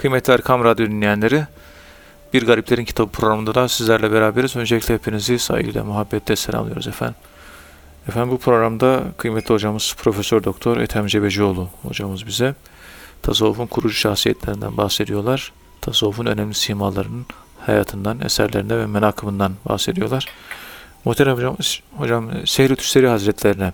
[0.00, 1.46] Kıymetli Erkam Radyo dinleyenleri,
[2.32, 4.56] Bir Gariplerin Kitabı programında da sizlerle beraberiz.
[4.56, 7.14] Öncelikle hepinizi saygıyla, muhabbetle selamlıyoruz efendim.
[8.08, 12.54] Efendim bu programda kıymetli hocamız Profesör Doktor Ethem Cebecioğlu hocamız bize
[13.22, 15.52] tasavvufun kurucu şahsiyetlerinden bahsediyorlar.
[15.80, 17.26] Tasavvufun önemli simalarının
[17.60, 20.26] hayatından, eserlerinden ve menakımından bahsediyorlar.
[21.04, 21.56] Muhterem hocam,
[21.96, 23.72] hocam Sehri Tüsteri Hazretlerine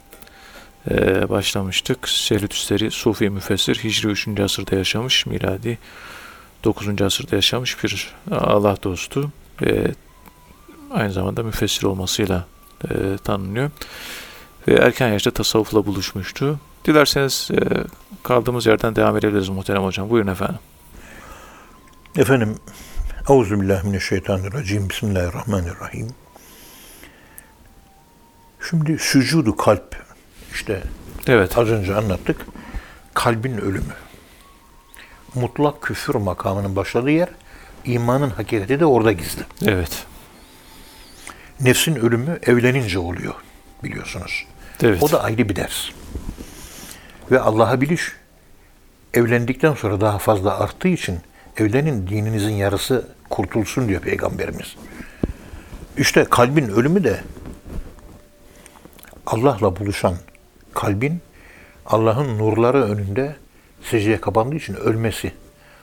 [0.90, 2.08] e, başlamıştık.
[2.08, 4.40] Sehri Tüsteri Sufi müfessir Hicri 3.
[4.40, 5.78] asırda yaşamış, miladi
[6.66, 7.02] 9.
[7.02, 9.30] asırda yaşamış bir Allah dostu
[9.62, 9.94] ve
[10.90, 12.46] aynı zamanda müfessir olmasıyla
[12.90, 13.70] e, tanınıyor.
[14.68, 16.60] Ve erken yaşta tasavvufla buluşmuştu.
[16.84, 17.58] Dilerseniz e,
[18.22, 20.10] kaldığımız yerden devam edebiliriz muhterem hocam.
[20.10, 20.58] Buyurun efendim.
[22.16, 22.56] Efendim,
[23.28, 26.08] Euzubillahimineşşeytanirracim, Bismillahirrahmanirrahim.
[28.68, 29.96] Şimdi sücudu kalp,
[30.52, 30.82] işte
[31.26, 31.58] Evet.
[31.58, 32.46] az önce anlattık,
[33.14, 33.94] kalbin ölümü.
[35.36, 37.28] Mutlak küfür makamının başladığı yer,
[37.84, 39.42] imanın hakikati de orada gizli.
[39.66, 40.06] Evet.
[41.60, 43.34] Nefsin ölümü evlenince oluyor,
[43.84, 44.46] biliyorsunuz.
[44.82, 45.02] Evet.
[45.02, 45.90] O da ayrı bir ders.
[47.30, 48.12] Ve Allah'a biliş
[49.14, 51.18] evlendikten sonra daha fazla arttığı için
[51.56, 54.76] evlenin dininizin yarısı kurtulsun diyor Peygamberimiz.
[55.96, 57.20] İşte kalbin ölümü de
[59.26, 60.14] Allah'la buluşan
[60.74, 61.20] kalbin
[61.86, 63.36] Allah'ın nurları önünde
[63.82, 65.32] secdeye kapandığı için ölmesi.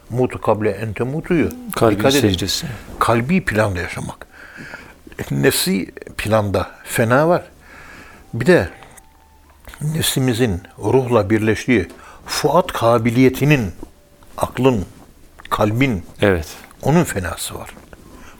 [0.09, 1.49] Mutu kable ente mutuyu.
[1.75, 2.29] Kalbin Dikkat edin.
[2.29, 2.67] secdesi.
[2.99, 4.27] Kalbi planda yaşamak.
[5.31, 7.43] Nefsi planda fena var.
[8.33, 8.69] Bir de
[9.81, 11.87] nefsimizin ruhla birleştiği
[12.25, 13.71] fuat kabiliyetinin,
[14.37, 14.85] aklın,
[15.49, 16.47] kalbin, Evet.
[16.81, 17.69] onun fenası var.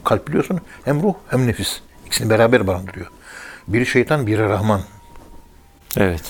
[0.03, 1.81] Kalp biliyorsun hem ruh hem nefis.
[2.05, 3.07] İkisini beraber barındırıyor.
[3.67, 4.81] Biri şeytan, biri Rahman.
[5.97, 6.23] Evet.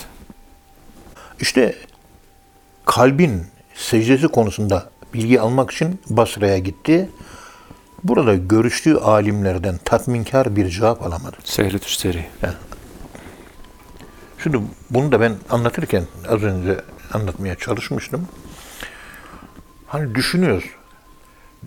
[1.40, 1.74] İşte
[2.86, 7.08] kalbin secdesi konusunda bilgi almak için Basra'ya gitti.
[8.04, 11.36] Burada görüştüğü alimlerden tatminkar bir cevap alamadı.
[11.44, 12.26] Sehri Tüsteri.
[14.42, 14.60] Şimdi
[14.90, 16.80] bunu da ben anlatırken az önce
[17.12, 18.28] anlatmaya çalışmıştım.
[19.86, 20.64] Hani düşünüyoruz.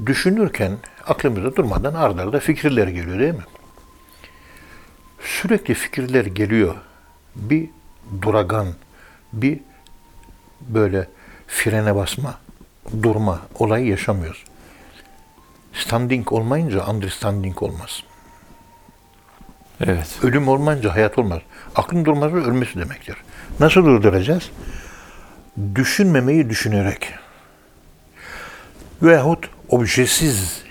[0.06, 0.78] Düşünürken
[1.08, 3.46] aklımıza durmadan ardarda arda fikirler geliyor değil mi?
[5.19, 6.75] Sürekli fikirler geliyor.
[7.36, 7.69] Bir
[8.22, 8.68] duragan,
[9.34, 9.59] bir
[10.62, 11.07] böyle
[11.47, 12.38] frene basma,
[13.03, 14.44] durma olayı yaşamıyoruz.
[15.73, 18.03] Standing olmayınca understanding olmaz.
[19.81, 20.07] Evet.
[20.23, 21.41] Ölüm olmayınca hayat olmaz.
[21.75, 23.16] Aklın durması ölmesi demektir.
[23.59, 24.51] Nasıl durduracağız?
[25.75, 27.13] Düşünmemeyi düşünerek
[29.01, 30.63] veyahut objesiz,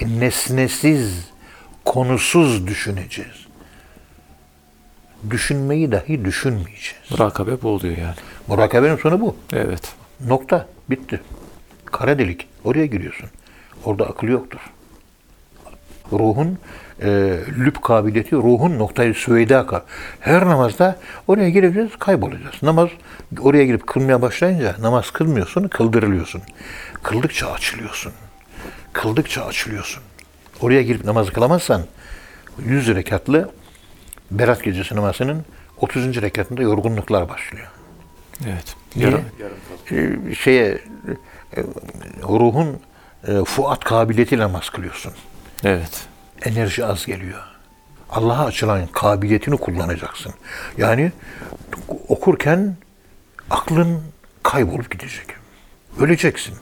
[0.00, 1.30] nesnesiz,
[1.84, 3.46] konusuz düşüneceğiz.
[5.30, 7.10] Düşünmeyi dahi düşünmeyeceğiz.
[7.10, 8.14] Murakabe bu oluyor yani.
[8.46, 9.36] Murakabenin sonu bu.
[9.52, 9.94] Evet.
[10.26, 10.68] Nokta.
[10.90, 11.20] Bitti.
[11.84, 12.48] Kara delik.
[12.64, 13.28] Oraya giriyorsun.
[13.84, 14.60] Orada akıl yoktur.
[16.12, 16.58] Ruhun
[17.02, 19.80] e, lüb kabiliyeti, ruhun noktayı süveyda kal.
[20.20, 20.96] Her namazda
[21.28, 22.54] oraya gireceğiz, kaybolacağız.
[22.62, 22.88] Namaz
[23.40, 26.42] oraya girip kılmaya başlayınca namaz kılmıyorsun, kıldırılıyorsun.
[27.02, 28.12] Kıldıkça açılıyorsun.
[28.92, 30.02] Kıldıkça açılıyorsun.
[30.60, 31.82] Oraya girip namazı kılamazsan
[32.66, 33.50] 100 rekatlı
[34.38, 35.44] Berat gecesi namazının
[35.80, 36.22] 30.
[36.22, 37.66] rekatında yorgunluklar başlıyor.
[38.46, 38.76] Evet.
[38.96, 39.08] Niye?
[39.08, 39.24] Yarım-
[40.30, 40.68] Ee, şeye
[41.56, 41.60] e,
[42.22, 42.80] ruhun
[43.28, 45.12] e, fuat kabiliyetiyle namaz kılıyorsun.
[45.64, 46.06] Evet.
[46.44, 47.42] Enerji az geliyor.
[48.10, 50.34] Allah'a açılan kabiliyetini kullanacaksın.
[50.78, 51.12] Yani
[52.08, 52.76] okurken
[53.50, 54.02] aklın
[54.42, 55.26] kaybolup gidecek.
[56.00, 56.54] Öleceksin.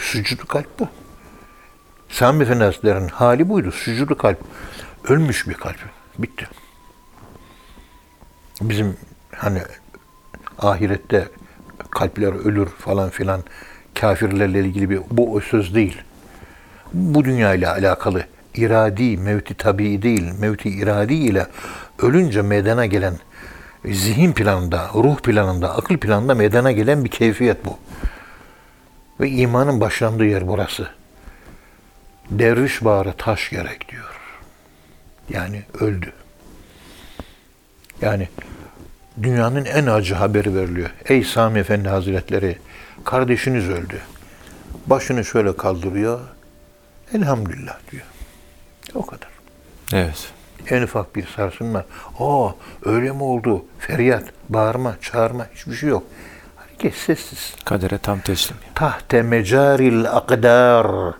[0.00, 0.88] Sücudu kalp bu.
[2.08, 3.72] Sami Efendi Hazretleri'nin hali buydu.
[3.72, 4.38] Sücudu kalp.
[5.08, 5.76] Ölmüş bir kalp.
[6.18, 6.48] Bitti.
[8.60, 8.96] Bizim
[9.36, 9.62] hani
[10.58, 11.28] ahirette
[11.90, 13.42] kalpler ölür falan filan
[13.94, 16.02] kafirlerle ilgili bir bu o söz değil.
[16.92, 21.46] Bu dünya ile alakalı iradi, mevti tabii değil, mevti iradi ile
[21.98, 23.14] ölünce meydana gelen
[23.84, 27.78] zihin planında, ruh planında, akıl planında meydana gelen bir keyfiyet bu.
[29.20, 30.88] Ve imanın başlandığı yer burası.
[32.30, 34.20] Derviş bağrı taş gerek diyor.
[35.30, 36.12] Yani öldü.
[38.02, 38.28] Yani
[39.22, 40.90] dünyanın en acı haberi veriliyor.
[41.04, 42.58] Ey Sami Efendi Hazretleri,
[43.04, 43.98] kardeşiniz öldü.
[44.86, 46.20] Başını şöyle kaldırıyor.
[47.14, 48.04] Elhamdülillah diyor.
[48.94, 49.28] O kadar.
[49.92, 50.32] Evet.
[50.70, 51.84] En ufak bir sarsılma.
[52.18, 52.50] Aa
[52.84, 53.64] öyle mi oldu?
[53.78, 56.02] Feryat, bağırma, çağırma hiçbir şey yok.
[56.56, 57.54] Herkes sessiz.
[57.64, 58.56] Kadere tam teslim.
[58.74, 61.14] Tahte mecaril akdar.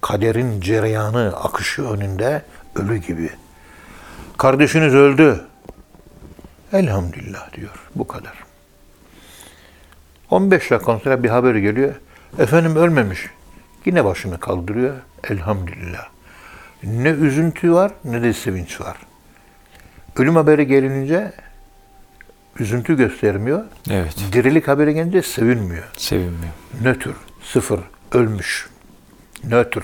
[0.00, 2.42] Kaderin cereyanı, akışı önünde
[2.76, 3.30] ölü gibi.
[4.38, 5.44] Kardeşiniz öldü.
[6.72, 7.88] Elhamdülillah diyor.
[7.94, 8.44] Bu kadar.
[10.30, 11.94] 15 dakika sonra bir haber geliyor.
[12.38, 13.26] Efendim ölmemiş.
[13.84, 14.94] Yine başını kaldırıyor.
[15.24, 16.08] Elhamdülillah.
[16.82, 18.96] Ne üzüntü var ne de sevinç var.
[20.16, 21.32] Ölüm haberi gelince
[22.58, 23.64] üzüntü göstermiyor.
[23.90, 24.16] Evet.
[24.32, 25.84] Dirilik haberi gelince sevinmiyor.
[25.96, 26.52] Sevinmiyor.
[26.82, 27.10] Nötr,
[27.42, 27.80] sıfır,
[28.12, 28.68] ölmüş.
[29.44, 29.82] Nötr.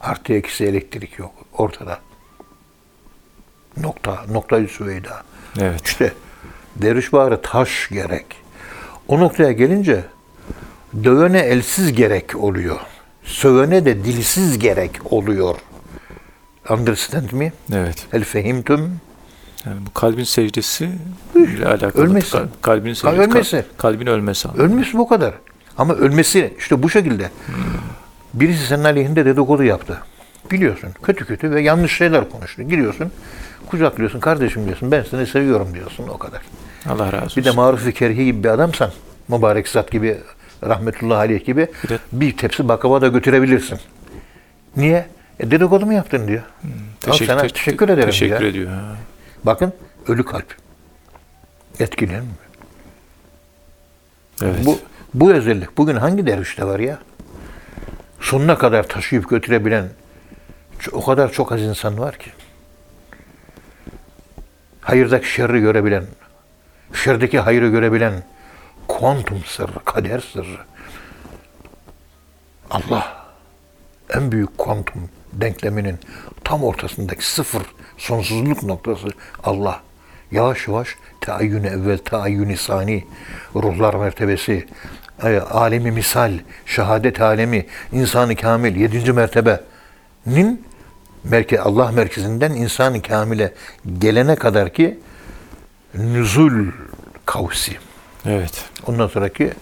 [0.00, 1.98] Artı eksi elektrik yok ortada.
[3.76, 5.22] Nokta, noktayı süveyda.
[5.60, 5.86] Evet.
[5.86, 6.12] İşte
[6.76, 8.26] derviş bağrı taş gerek.
[9.08, 10.04] O noktaya gelince
[11.04, 12.76] dövene elsiz gerek oluyor.
[13.24, 15.56] Sövene de dilsiz gerek oluyor.
[16.70, 17.52] Understand me?
[17.72, 18.06] Evet.
[18.12, 18.96] El fehimtum?
[19.66, 20.88] Yani bu kalbin secdesi
[21.34, 22.02] ile alakalı.
[22.04, 22.32] Ölmesi.
[22.32, 23.20] Kal- Kalbin secdesi.
[23.22, 23.50] Ölmesi.
[23.56, 23.62] kal-
[23.92, 24.48] kalbin ölmesi.
[24.48, 24.58] abi.
[24.62, 25.34] Ölmesi bu kadar.
[25.78, 27.30] Ama ölmesi işte bu şekilde.
[28.34, 30.00] Birisi senin aleyhinde dedikodu yaptı.
[30.50, 32.62] Biliyorsun kötü kötü ve yanlış şeyler konuştu.
[32.62, 33.12] Gidiyorsun
[33.66, 36.40] kucaklıyorsun kardeşim diyorsun ben seni seviyorum diyorsun o kadar.
[36.88, 37.42] Allah razı olsun.
[37.42, 38.90] Bir de maruf kerhi gibi bir adamsan
[39.28, 40.18] mübarek zat gibi
[40.64, 43.78] rahmetullahi aleyh gibi Bir de- bir tepsi baklava da götürebilirsin.
[44.76, 45.06] Niye?
[45.40, 46.42] E, dedikodu mu yaptın diyor.
[47.08, 48.50] Al sana te- teşekkür ederim Teşekkür diyor.
[48.50, 48.70] ediyor.
[48.70, 48.96] ha.
[49.44, 49.72] Bakın
[50.08, 50.54] ölü kalp.
[51.80, 52.34] Etkilenmiyor.
[54.42, 54.66] Evet.
[54.66, 54.78] Bu,
[55.14, 56.98] bu özellik bugün hangi dervişte var ya?
[58.20, 59.84] Sonuna kadar taşıyıp götürebilen
[60.92, 62.30] o kadar çok az insan var ki.
[64.80, 66.04] Hayırdaki şerri görebilen,
[66.94, 68.12] şerdeki hayrı görebilen
[68.88, 70.58] kuantum sırrı, kader sırrı.
[72.70, 73.26] Allah
[74.14, 75.98] en büyük kuantum denkleminin
[76.44, 77.62] tam ortasındaki sıfır
[77.98, 79.08] sonsuzluk noktası
[79.44, 79.80] Allah.
[80.30, 83.04] Yavaş yavaş teayyün evvel, teayyün sani,
[83.54, 84.66] ruhlar mertebesi,
[85.24, 86.32] e, alemi misal,
[86.66, 90.67] şehadet alemi, insanı kamil, yedinci mertebenin
[91.30, 93.54] merke, Allah merkezinden insanı kamile
[93.98, 94.98] gelene kadar ki
[95.94, 96.66] nüzul
[97.26, 97.76] kavsi.
[98.26, 98.64] Evet.
[98.86, 99.52] Ondan sonraki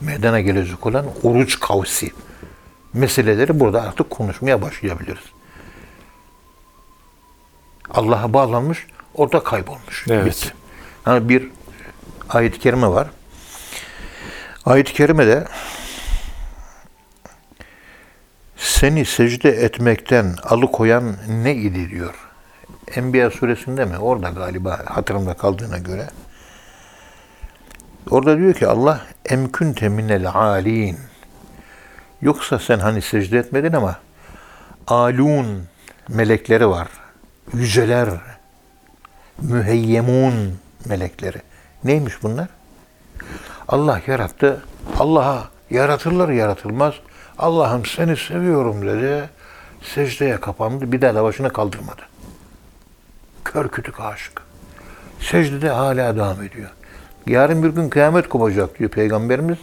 [0.00, 2.10] meydana gelecek olan oruç kavsi
[2.92, 5.24] meseleleri burada artık konuşmaya başlayabiliriz.
[7.90, 10.06] Allah'a bağlanmış, orada kaybolmuş.
[10.10, 10.26] Evet.
[10.26, 10.54] Bitti.
[11.04, 11.48] Ha, bir
[12.28, 13.08] ayet-i kerime var.
[14.64, 15.44] Ayet-i kerimede
[18.58, 22.14] seni secde etmekten alıkoyan ne idi diyor.
[22.94, 23.98] Enbiya suresinde mi?
[23.98, 26.06] Orada galiba hatırımda kaldığına göre.
[28.10, 30.98] Orada diyor ki Allah emkünte minel alin.
[32.22, 33.98] Yoksa sen hani secde etmedin ama
[34.86, 35.64] alun
[36.08, 36.88] melekleri var.
[37.52, 38.08] Yüceler,
[39.42, 41.38] müheyyemun melekleri.
[41.84, 42.48] Neymiş bunlar?
[43.68, 44.62] Allah yarattı.
[44.98, 46.94] Allah'a yaratırlar yaratılmaz.
[47.38, 49.28] Allah'ım seni seviyorum dedi.
[49.82, 50.92] Secdeye kapandı.
[50.92, 52.02] Bir daha da başını kaldırmadı.
[53.44, 54.42] Kör kütük aşık.
[55.20, 56.70] Secdede hala devam ediyor.
[57.26, 59.58] Yarın bir gün kıyamet kopacak diyor Peygamberimiz.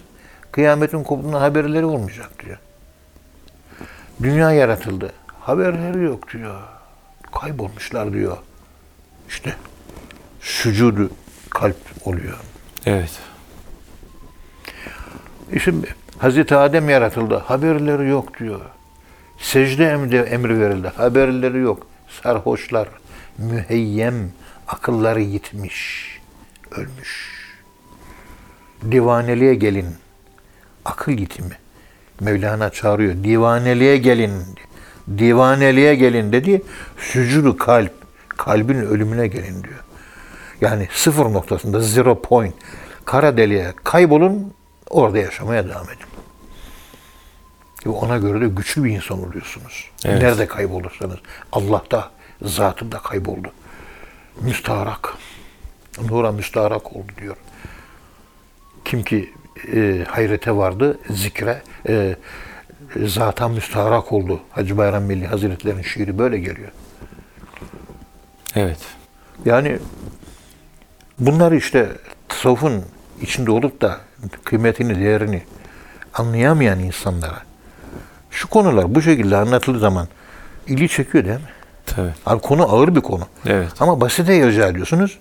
[0.52, 2.58] Kıyametin koptuğundan haberleri olmayacak diyor.
[4.24, 5.12] Dünya yaratıldı.
[5.40, 6.62] Haberleri yok diyor.
[7.40, 8.38] Kaybolmuşlar diyor.
[9.30, 9.56] İşte
[10.42, 11.10] sücudu
[11.50, 12.38] kalp oluyor.
[12.86, 13.20] Evet.
[15.54, 15.74] İşte
[16.18, 17.36] Hazreti Adem yaratıldı.
[17.36, 18.62] Haberleri yok diyor.
[19.40, 20.88] Secde emri, emri verildi.
[20.88, 21.88] Haberleri yok.
[22.24, 22.88] Sarhoşlar,
[23.38, 24.32] müheyyem,
[24.68, 26.10] akılları gitmiş,
[26.72, 27.36] ölmüş.
[28.92, 29.88] Divaneliğe gelin.
[30.86, 31.58] Akıl yitimi.
[32.20, 33.24] Mevlana çağırıyor.
[33.24, 34.32] Divaneliğe gelin.
[35.18, 36.62] Divaneliğe gelin dedi.
[36.98, 37.94] Sücudu kalp.
[38.28, 39.84] Kalbin ölümüne gelin diyor.
[40.62, 42.56] Yani sıfır noktasında zero point.
[43.06, 44.54] Kara deliğe kaybolun
[44.90, 46.05] orada yaşamaya devam edin.
[47.86, 49.90] Ve ona göre de güçlü bir insan oluyorsunuz.
[50.06, 50.22] Evet.
[50.22, 51.18] Nerede kaybolursanız.
[51.52, 52.12] Allah'ta,
[52.42, 53.52] zatında kayboldu.
[54.42, 55.14] Müstaharak.
[56.10, 57.38] Nura müstaharak oldu diyor.
[58.86, 59.34] Kim ki
[59.74, 62.16] e, hayrete vardı, zikre, e,
[63.06, 64.40] zata müstaharak oldu.
[64.52, 66.72] Hacı Bayram Veli Hazretleri'nin şiiri böyle geliyor.
[68.56, 68.80] Evet.
[69.46, 69.80] Yani
[71.20, 71.90] bunlar işte
[72.28, 72.86] tasavvufun
[73.22, 74.00] içinde olup da
[74.44, 75.44] kıymetini, değerini
[76.14, 77.42] anlayamayan insanlara
[78.36, 80.08] şu konular bu şekilde anlatıldığı zaman
[80.68, 81.42] ilgi çekiyor değil mi?
[81.86, 82.14] Tabii.
[82.26, 83.24] Abi konu ağır bir konu.
[83.46, 83.68] Evet.
[83.80, 85.18] Ama basite irca ediyorsunuz.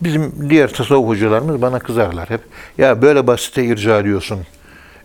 [0.00, 2.40] Bizim diğer tasavvuf hocalarımız bana kızarlar hep.
[2.78, 4.40] Ya böyle basite irca ediyorsun.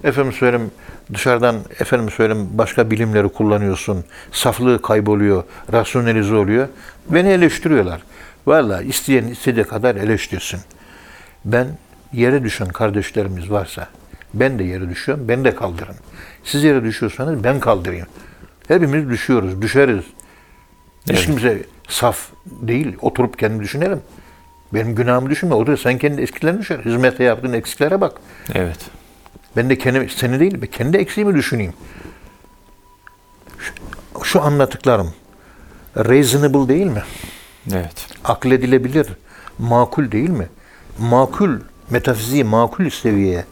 [0.04, 0.72] Efendim söyleyeyim
[1.14, 4.04] dışarıdan efendim söyleyeyim başka bilimleri kullanıyorsun.
[4.32, 5.44] Saflığı kayboluyor,
[5.74, 6.68] rasyonelize oluyor.
[7.10, 8.02] Beni eleştiriyorlar.
[8.48, 10.60] Vallahi isteyen istediği kadar eleştirsin.
[11.46, 11.68] Ben
[12.14, 13.88] yere düşen kardeşlerimiz varsa
[14.34, 15.96] ben de yere düşüyorum, beni de kaldırın.
[16.44, 18.08] Siz yere düşüyorsanız ben kaldırayım.
[18.68, 20.04] Hepimiz düşüyoruz, düşeriz.
[21.04, 21.26] Hiç Evet.
[21.26, 22.96] kimse saf değil.
[23.02, 24.02] Oturup kendi düşünelim.
[24.74, 25.56] Benim günahımı düşünme.
[25.56, 26.78] Otur sen kendi eskilerini düşün.
[26.86, 28.14] Hizmete yaptığın eksiklere bak.
[28.54, 28.78] Evet.
[29.58, 31.74] Ben de kendi, seni değil, ben kendi eksiğimi düşüneyim.
[33.60, 33.74] Şu,
[34.26, 35.14] şu anlattıklarım
[35.98, 37.04] reasonable değil mi?
[37.72, 38.08] Evet.
[38.24, 39.08] Akledilebilir,
[39.60, 40.48] makul değil mi?
[41.00, 41.50] Makul,
[41.90, 43.46] metafiziği makul seviyeye,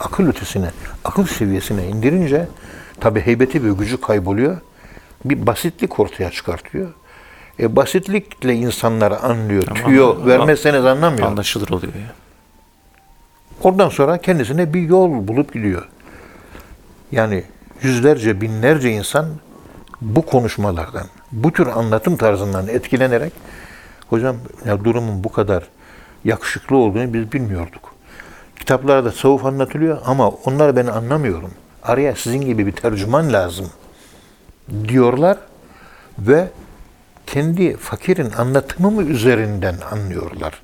[0.00, 0.70] akıl ötesine,
[1.04, 2.48] akıl seviyesine indirince
[3.00, 4.60] tabi heybeti ve gücü kayboluyor.
[5.24, 6.88] Bir basitlik ortaya çıkartıyor.
[7.60, 9.84] E, basitlikle insanlar anlıyor, Tamam.
[9.84, 11.26] tüyo vermezseniz anlamıyor.
[11.26, 12.14] Anlaşılır oluyor ya.
[13.62, 15.88] Oradan sonra kendisine bir yol bulup gidiyor.
[17.12, 17.44] Yani
[17.82, 19.26] yüzlerce, binlerce insan
[20.00, 23.32] bu konuşmalardan, bu tür anlatım tarzından etkilenerek
[24.08, 24.36] hocam
[24.66, 25.64] ya durumun bu kadar
[26.24, 27.94] yakışıklı olduğunu biz bilmiyorduk.
[28.58, 31.50] Kitaplarda tasavvuf anlatılıyor ama onları ben anlamıyorum.
[31.82, 33.70] Araya sizin gibi bir tercüman lazım
[34.88, 35.38] diyorlar
[36.18, 36.48] ve
[37.26, 40.62] kendi fakirin anlatımı mı üzerinden anlıyorlar.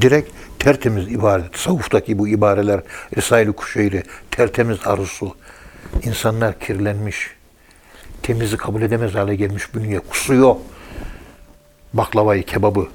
[0.00, 2.80] Direkt tertemiz ibare, tasavvuftaki bu ibareler,
[3.16, 5.36] Risale-i Kuşeyri, tertemiz arzusu.
[6.02, 7.30] İnsanlar kirlenmiş,
[8.22, 10.56] temizi kabul edemez hale gelmiş bünye, kusuyor.
[11.94, 12.88] Baklavayı, kebabı,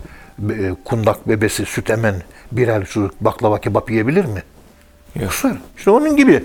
[0.85, 2.21] kundak bebesi, süt emen,
[2.51, 4.43] birer çocuk baklava kebap yiyebilir mi?
[5.15, 5.29] Yok.
[5.29, 5.57] Kusar.
[5.77, 6.43] İşte onun gibi.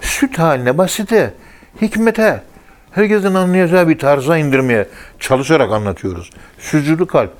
[0.00, 1.34] Süt haline, basite,
[1.82, 2.42] hikmete,
[2.90, 4.88] herkesin anlayacağı bir tarza indirmeye
[5.20, 6.30] çalışarak anlatıyoruz.
[6.58, 7.32] Sücülü kalp.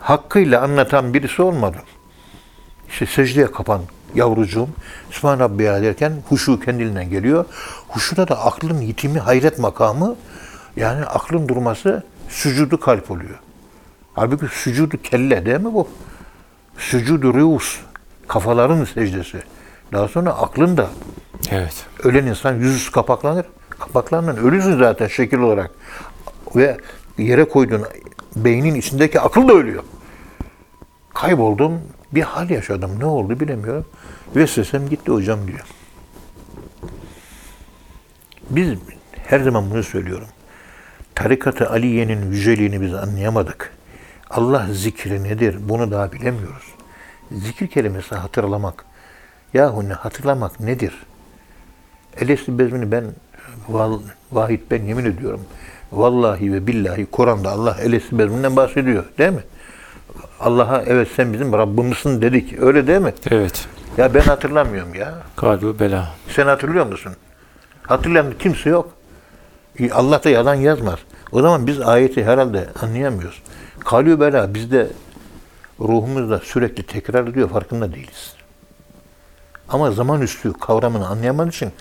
[0.00, 1.76] Hakkıyla anlatan birisi olmadı.
[2.88, 3.80] İşte secdeye kapan
[4.14, 4.68] yavrucuğum,
[5.10, 7.44] Sübhan Rabbiya derken huşu kendiliğinden geliyor.
[7.88, 10.16] Huşuda da aklın yitimi, hayret makamı,
[10.76, 13.38] yani aklın durması sücudu kalp oluyor.
[14.14, 15.88] Halbuki sücudu kelle değil mi bu?
[16.78, 17.78] Sücudu reus,
[18.28, 19.42] kafaların secdesi.
[19.92, 20.90] Daha sonra aklın da
[21.50, 21.86] Evet.
[22.04, 23.46] ölen insan yüzüstü kapaklanır.
[23.70, 25.70] Kapaklandın ölüsün zaten şekil olarak.
[26.56, 26.78] Ve
[27.18, 27.84] yere koyduğun
[28.36, 29.82] beynin içindeki akıl da ölüyor.
[31.14, 31.80] Kayboldum,
[32.12, 32.90] bir hal yaşadım.
[32.98, 33.84] Ne oldu bilemiyorum.
[34.36, 35.66] Ve sesem gitti hocam diyor.
[38.50, 38.78] Biz
[39.26, 40.28] her zaman bunu söylüyorum.
[41.14, 43.72] Tarikat-ı Aliye'nin yüceliğini biz anlayamadık.
[44.30, 46.74] Allah zikri nedir bunu daha bilemiyoruz.
[47.32, 48.84] Zikir kelimesi hatırlamak.
[49.54, 50.94] Yahu ne hatırlamak nedir?
[52.20, 53.04] Elesti bezmini ben
[53.68, 53.98] val,
[54.32, 55.40] vahid ben yemin ediyorum.
[55.92, 59.42] Vallahi ve billahi Kur'an'da Allah elesti bezminden bahsediyor değil mi?
[60.40, 62.62] Allah'a evet sen bizim Rabbimizsin dedik.
[62.62, 63.12] Öyle değil mi?
[63.30, 63.68] Evet.
[63.96, 65.14] Ya ben hatırlamıyorum ya.
[65.36, 66.08] Kalbi bela.
[66.28, 67.12] Sen hatırlıyor musun?
[67.82, 68.90] Hatırlayan kimse yok.
[69.92, 70.98] Allah da yalan yazmaz.
[71.32, 73.42] O zaman biz ayeti herhalde anlayamıyoruz.
[73.84, 74.86] Kalü bela bizde
[75.80, 78.34] ruhumuzda sürekli tekrar ediyor farkında değiliz.
[79.68, 81.72] Ama zaman üstü kavramını anlayamadığımız için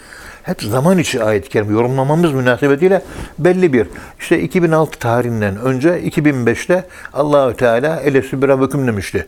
[0.43, 3.01] hep zaman içi ayet-i yorumlamamız münasebetiyle
[3.39, 3.87] belli bir
[4.19, 9.27] işte 2006 tarihinden önce 2005'te Allahü Teala ele sübirabüküm demişti.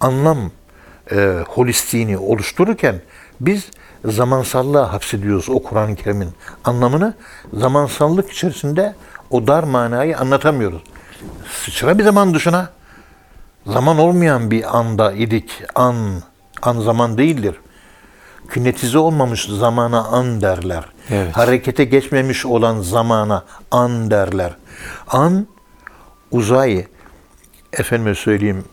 [0.00, 0.50] Anlam
[1.12, 3.00] e, holistiğini oluştururken
[3.40, 3.70] biz
[4.04, 6.30] zamansallığa hapsediyoruz o Kur'an-ı Kerim'in
[6.64, 7.14] anlamını.
[7.54, 8.94] Zamansallık içerisinde
[9.30, 10.82] o dar manayı anlatamıyoruz.
[11.64, 12.70] Sıçra bir zaman dışına
[13.66, 15.62] zaman olmayan bir anda idik.
[15.74, 15.96] An,
[16.62, 17.56] an zaman değildir.
[18.54, 20.84] Kinetize olmamış zamana an derler.
[21.10, 21.36] Evet.
[21.36, 24.56] Harekete geçmemiş olan zamana an derler.
[25.08, 25.46] An,
[26.30, 26.86] uzay,
[27.72, 28.64] efendime söyleyeyim,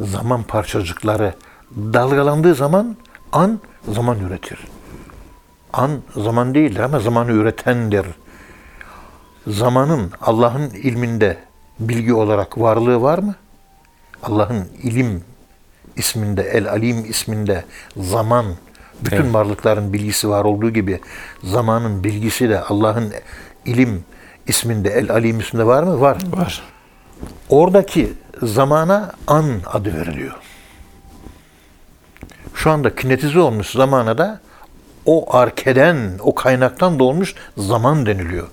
[0.00, 1.34] zaman parçacıkları
[1.76, 2.96] dalgalandığı zaman
[3.32, 4.58] an zaman üretir.
[5.72, 8.06] An zaman değildir ama zamanı üretendir.
[9.46, 11.38] Zamanın Allah'ın ilminde
[11.88, 13.34] bilgi olarak varlığı var mı?
[14.22, 15.24] Allah'ın ilim
[15.96, 17.64] isminde, El Alim isminde
[17.96, 18.46] zaman,
[19.04, 19.34] bütün Evet.
[19.34, 21.00] varlıkların bilgisi var olduğu gibi
[21.42, 23.12] zamanın bilgisi de Allah'ın
[23.64, 24.04] ilim
[24.46, 26.00] isminde, El Alim isminde var mı?
[26.00, 26.16] Var.
[26.36, 26.62] Var.
[27.48, 28.12] Oradaki
[28.42, 30.34] zamana an adı veriliyor.
[32.54, 34.40] Şu anda kinetize olmuş zamana da
[35.06, 38.48] o arkeden, o kaynaktan doğmuş zaman deniliyor.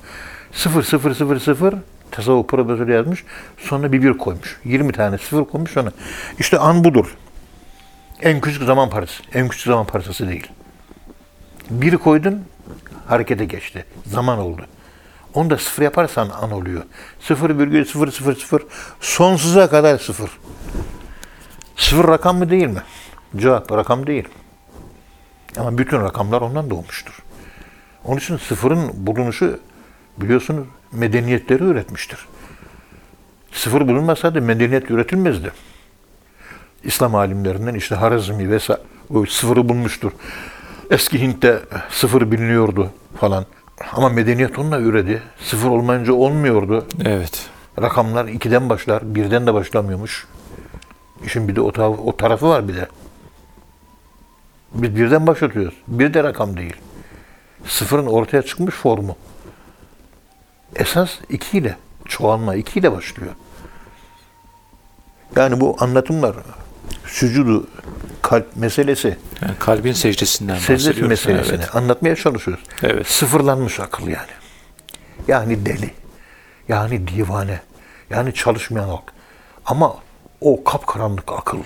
[0.51, 1.73] 0 0 0 0
[2.11, 3.23] tasavvuf profesörü yazmış.
[3.57, 4.59] Sonra bir bir koymuş.
[4.65, 5.91] 20 tane sıfır koymuş sonra.
[6.39, 7.17] İşte an budur.
[8.21, 9.23] En küçük zaman parçası.
[9.33, 10.47] En küçük zaman parçası değil.
[11.69, 12.43] Biri koydun
[13.07, 13.85] harekete geçti.
[14.05, 14.65] Zaman oldu.
[15.33, 16.83] Onu da sıfır yaparsan an oluyor.
[17.21, 18.59] 0,000
[18.99, 20.29] sonsuza kadar sıfır.
[21.75, 22.81] Sıfır rakam mı değil mi?
[23.35, 24.27] Cevap rakam değil.
[25.57, 27.19] Ama bütün rakamlar ondan doğmuştur.
[28.05, 29.59] Onun için sıfırın bulunuşu
[30.21, 32.27] biliyorsunuz medeniyetleri üretmiştir.
[33.51, 35.51] Sıfır bulunmasaydı medeniyet üretilmezdi.
[36.83, 38.81] İslam alimlerinden işte Harazmi vesaire
[39.13, 40.11] o sıfırı bulmuştur.
[40.91, 41.59] Eski Hint'te
[41.89, 43.45] sıfır biliniyordu falan.
[43.93, 45.21] Ama medeniyet onunla üredi.
[45.43, 46.85] Sıfır olmayınca olmuyordu.
[47.05, 47.49] Evet.
[47.81, 50.27] Rakamlar ikiden başlar, birden de başlamıyormuş.
[51.25, 52.87] İşin bir de o, ta- o tarafı var bir de.
[54.73, 55.73] Biz birden başlatıyoruz.
[55.87, 56.75] Bir de rakam değil.
[57.65, 59.15] Sıfırın ortaya çıkmış formu.
[60.75, 63.31] Esas ikiyle, çoğalma ikiyle başlıyor.
[65.35, 66.35] Yani bu anlatımlar,
[67.05, 67.67] sücudu,
[68.21, 71.09] kalp meselesi, Yani kalbin secdesinden secde bahsediyoruz.
[71.09, 71.75] meselesini Evet.
[71.75, 72.63] anlatmaya çalışıyoruz.
[72.83, 73.07] Evet.
[73.07, 74.31] Sıfırlanmış akıl yani.
[75.27, 75.93] Yani deli.
[76.67, 77.61] Yani divane.
[78.09, 79.13] Yani çalışmayan akıl.
[79.65, 79.95] Ama
[80.41, 81.59] o kapkaranlık akıl,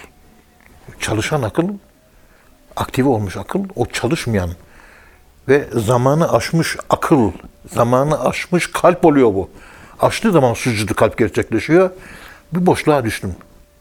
[0.99, 1.67] çalışan akıl,
[2.75, 4.49] aktive olmuş akıl, o çalışmayan
[5.47, 7.31] ve zamanı aşmış akıl,
[7.73, 9.49] zamanı aşmış kalp oluyor bu.
[9.99, 11.89] Açtığı zaman sucudu kalp gerçekleşiyor.
[12.53, 13.35] Bir boşluğa düştüm.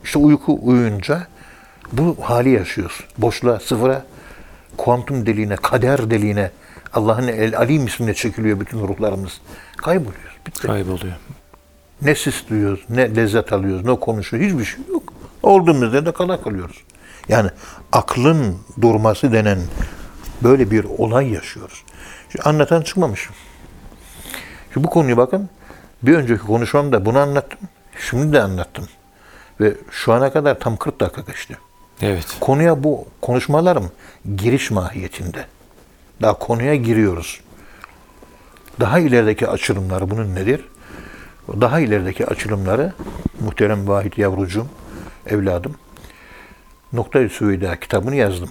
[0.05, 1.27] İşte uyku uyuyunca
[1.93, 3.05] bu hali yaşıyoruz.
[3.19, 4.05] Boşluğa, sıfıra,
[4.77, 6.51] kuantum deliğine, kader deliğine,
[6.95, 9.41] Allah'ın El Alim ismine çekiliyor bütün ruhlarımız.
[9.77, 10.37] Kayboluyoruz.
[10.47, 10.67] Bitti.
[10.67, 11.15] Kayboluyor.
[12.03, 15.13] Ne sis duyuyoruz, ne lezzet alıyoruz, ne konuşuyoruz, hiçbir şey yok.
[15.43, 16.83] Olduğumuz yerde kala kalıyoruz.
[17.29, 17.51] Yani
[17.93, 19.59] aklın durması denen
[20.43, 21.85] böyle bir olay yaşıyoruz.
[22.33, 23.35] Şimdi anlatan çıkmamışım.
[24.73, 25.49] Şimdi bu konuyu bakın,
[26.03, 27.59] bir önceki konuşmamda bunu anlattım,
[28.09, 28.89] şimdi de anlattım.
[29.61, 31.57] Ve şu ana kadar tam 40 dakika geçti.
[32.03, 32.27] Evet.
[32.41, 33.93] Konuya bu konuşmalarım
[34.37, 35.47] giriş mahiyetinde.
[36.23, 37.41] Daha konuya giriyoruz.
[38.81, 40.65] Daha ilerideki açılımları bunun nedir?
[41.49, 42.93] Daha ilerideki açılımları
[43.41, 44.67] muhterem Vahit yavrucuğum,
[45.27, 45.75] evladım,
[46.93, 48.51] Nokta-i Süveyda kitabını yazdım.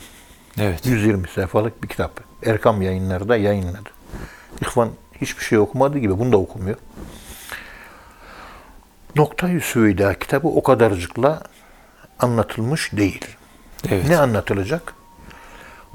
[0.59, 0.85] Evet.
[0.85, 2.11] 120 sayfalık bir kitap.
[2.45, 3.89] Erkam yayınları da yayınladı.
[4.61, 4.89] İhvan
[5.21, 6.77] hiçbir şey okumadığı gibi bunu da okumuyor.
[9.15, 11.41] Nokta-i Süveyda kitabı o kadarcıkla
[12.19, 13.25] anlatılmış değil.
[13.89, 14.07] Evet.
[14.09, 14.93] Ne anlatılacak?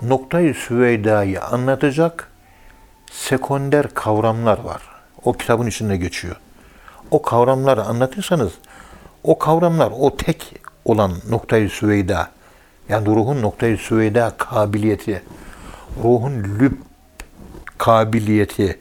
[0.02, 2.30] Noktayı Süveyda'yı anlatacak
[3.12, 4.82] sekonder kavramlar var.
[5.24, 6.36] O kitabın içinde geçiyor.
[7.10, 8.52] O kavramları anlatırsanız
[9.24, 12.30] o kavramlar o tek olan noktayı Süveyda
[12.88, 15.22] yani ruhun noktayı Süveyda kabiliyeti
[16.04, 16.72] ruhun lüb
[17.78, 18.78] kabiliyeti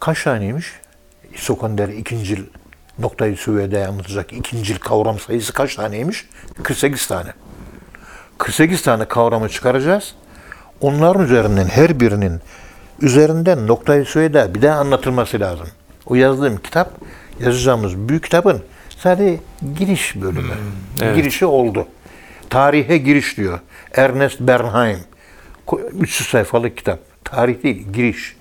[0.00, 0.66] kaç taneymiş?
[1.36, 2.44] Sekonder ikincil
[2.98, 6.28] noktayı Süveyda'yı anlatacak ikincil kavram sayısı kaç taneymiş?
[6.62, 7.32] 48 tane.
[8.38, 10.14] 48 tane kavramı çıkaracağız.
[10.80, 12.40] Onların üzerinden her birinin
[13.00, 15.68] üzerinden noktayı Süveyda bir daha anlatılması lazım.
[16.06, 16.90] O yazdığım kitap,
[17.40, 18.62] yazacağımız büyük kitabın
[18.98, 19.40] sadece
[19.78, 20.54] giriş bölümü.
[21.02, 21.16] evet.
[21.16, 21.86] Girişi oldu.
[22.56, 23.58] Tarihe giriş diyor.
[23.94, 24.98] Ernest Bernheim.
[25.66, 26.98] Ko- 300 sayfalık kitap.
[27.24, 28.36] Tarih değil, giriş.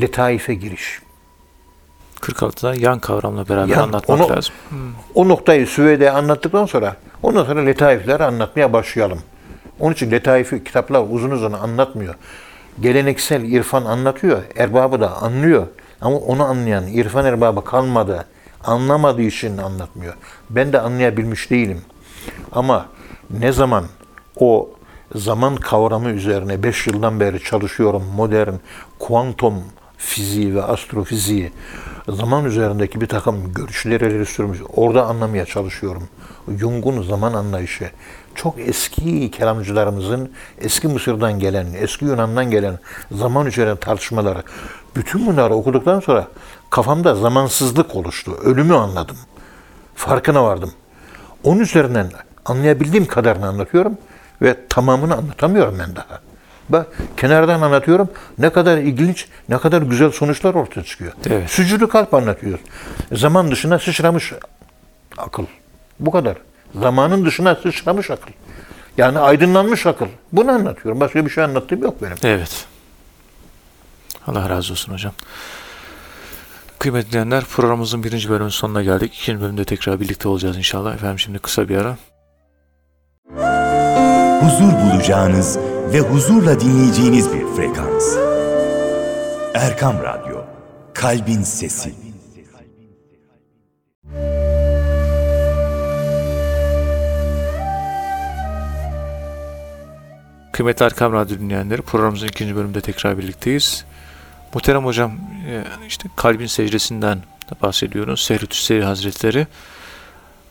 [0.00, 1.00] Letaife giriş.
[2.20, 4.54] 46'da yan kavramla beraber Yan, anlatmak onu- lazım.
[5.14, 9.18] O noktayı Süveyde'ye anlattıktan sonra ondan sonra letaifleri anlatmaya başlayalım.
[9.80, 12.14] Onun için letaifi kitaplar uzun uzun anlatmıyor.
[12.80, 14.42] Geleneksel irfan anlatıyor.
[14.56, 15.66] Erbabı da anlıyor.
[16.00, 18.26] Ama onu anlayan irfan erbabı kalmadı.
[18.64, 20.14] Anlamadığı için anlatmıyor.
[20.50, 21.80] Ben de anlayabilmiş değilim.
[22.52, 22.86] Ama
[23.30, 23.84] ne zaman
[24.36, 24.70] o
[25.14, 28.04] zaman kavramı üzerine 5 yıldan beri çalışıyorum.
[28.16, 28.54] Modern
[28.98, 29.54] kuantum
[29.96, 31.52] fiziği ve astrofiziği
[32.08, 34.58] zaman üzerindeki bir takım görüşleri ileri sürmüş.
[34.76, 36.08] Orada anlamaya çalışıyorum.
[36.58, 37.90] Jung'un zaman anlayışı
[38.34, 42.78] çok eski kelamcılarımızın eski Mısır'dan gelen, eski Yunan'dan gelen
[43.12, 44.42] zaman üzerine tartışmaları.
[44.96, 46.28] Bütün bunları okuduktan sonra
[46.70, 48.32] kafamda zamansızlık oluştu.
[48.44, 49.16] Ölümü anladım.
[49.94, 50.72] Farkına vardım.
[51.44, 52.10] Onun üzerinden
[52.44, 53.98] anlayabildiğim kadarını anlatıyorum
[54.42, 56.20] ve tamamını anlatamıyorum ben daha.
[56.68, 58.10] Bak kenardan anlatıyorum.
[58.38, 61.12] Ne kadar ilginç, ne kadar güzel sonuçlar ortaya çıkıyor.
[61.26, 61.50] Evet.
[61.50, 62.58] Sücüdü kalp anlatıyor.
[63.12, 64.32] Zaman dışına sıçramış
[65.18, 65.44] akıl.
[66.00, 66.36] Bu kadar.
[66.74, 68.30] Zamanın dışına sıçramış akıl.
[68.98, 70.06] Yani aydınlanmış akıl.
[70.32, 71.00] Bunu anlatıyorum.
[71.00, 72.16] Başka bir şey anlattığım yok benim.
[72.24, 72.66] Evet.
[74.26, 75.12] Allah razı olsun hocam.
[76.80, 79.14] Kıymetli dinleyenler programımızın birinci bölümünün sonuna geldik.
[79.14, 80.94] İkinci bölümde tekrar birlikte olacağız inşallah.
[80.94, 81.96] Efendim şimdi kısa bir ara.
[84.40, 85.58] huzur bulacağınız
[85.92, 88.16] ve huzurla dinleyeceğiniz bir frekans.
[89.54, 90.44] Erkam Radyo,
[90.94, 91.94] Kalbin Sesi.
[100.52, 103.84] Kıymetli Erkam Radyo dinleyenleri programımızın ikinci bölümünde tekrar birlikteyiz.
[104.54, 105.12] Muhterem hocam
[105.48, 108.20] e, işte kalbin secdesinden de bahsediyoruz.
[108.20, 109.46] Sehrü Tüsseri Hazretleri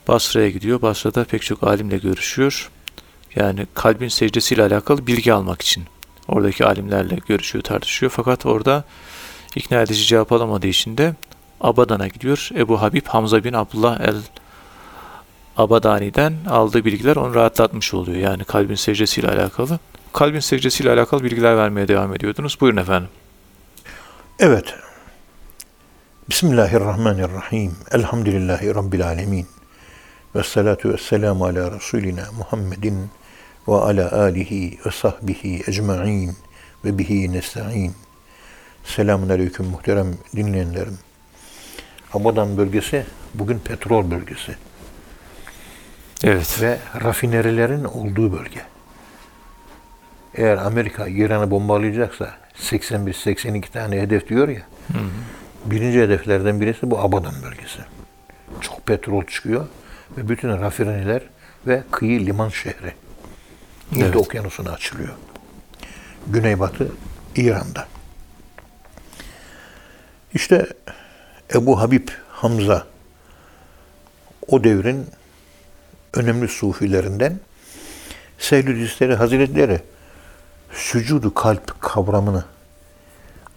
[0.07, 0.81] Basra'ya gidiyor.
[0.81, 2.71] Basra'da pek çok alimle görüşüyor.
[3.35, 5.83] Yani kalbin secdesiyle alakalı bilgi almak için.
[6.27, 8.11] Oradaki alimlerle görüşüyor, tartışıyor.
[8.15, 8.83] Fakat orada
[9.55, 11.15] ikna edici cevap alamadığı için de
[11.61, 12.49] Abadan'a gidiyor.
[12.55, 14.15] Ebu Habib Hamza bin Abdullah el
[15.57, 18.17] Abadani'den aldığı bilgiler onu rahatlatmış oluyor.
[18.17, 19.79] Yani kalbin secdesiyle alakalı.
[20.13, 22.57] Kalbin secdesiyle alakalı bilgiler vermeye devam ediyordunuz.
[22.61, 23.09] Buyurun efendim.
[24.39, 24.75] Evet.
[26.29, 27.75] Bismillahirrahmanirrahim.
[27.91, 29.47] Elhamdülillahi Rabbil alemin.
[30.35, 33.09] Ve salatu ve selamu ala Resulina Muhammedin
[33.67, 36.37] ve ala alihi ve sahbihi ecma'in
[36.85, 37.93] ve bihi nesta'in.
[38.83, 40.99] Selamun aleyküm muhterem dinleyenlerim.
[42.13, 44.55] Abadan bölgesi bugün petrol bölgesi
[46.23, 46.61] Evet.
[46.61, 48.61] ve rafinerilerin olduğu bölge.
[50.33, 54.61] Eğer Amerika İran'ı bombalayacaksa 81-82 tane hedef diyor ya.
[55.65, 57.79] Birinci hedeflerden birisi bu Abadan bölgesi.
[58.61, 59.67] Çok petrol çıkıyor
[60.17, 61.21] ve bütün rafineriler
[61.67, 62.93] ve kıyı liman şehri.
[63.91, 64.15] Hint Evet.
[64.15, 65.13] okyanusuna açılıyor.
[66.27, 66.91] Güneybatı
[67.35, 67.87] İran'da.
[70.33, 70.67] İşte
[71.53, 72.87] Ebu Habib Hamza
[74.47, 75.05] o devrin
[76.13, 77.39] önemli sufilerinden
[78.37, 79.81] Sehlüdistleri Hazretleri
[80.73, 82.45] sücudu kalp kavramını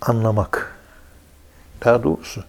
[0.00, 0.76] anlamak
[1.84, 2.44] daha doğrusu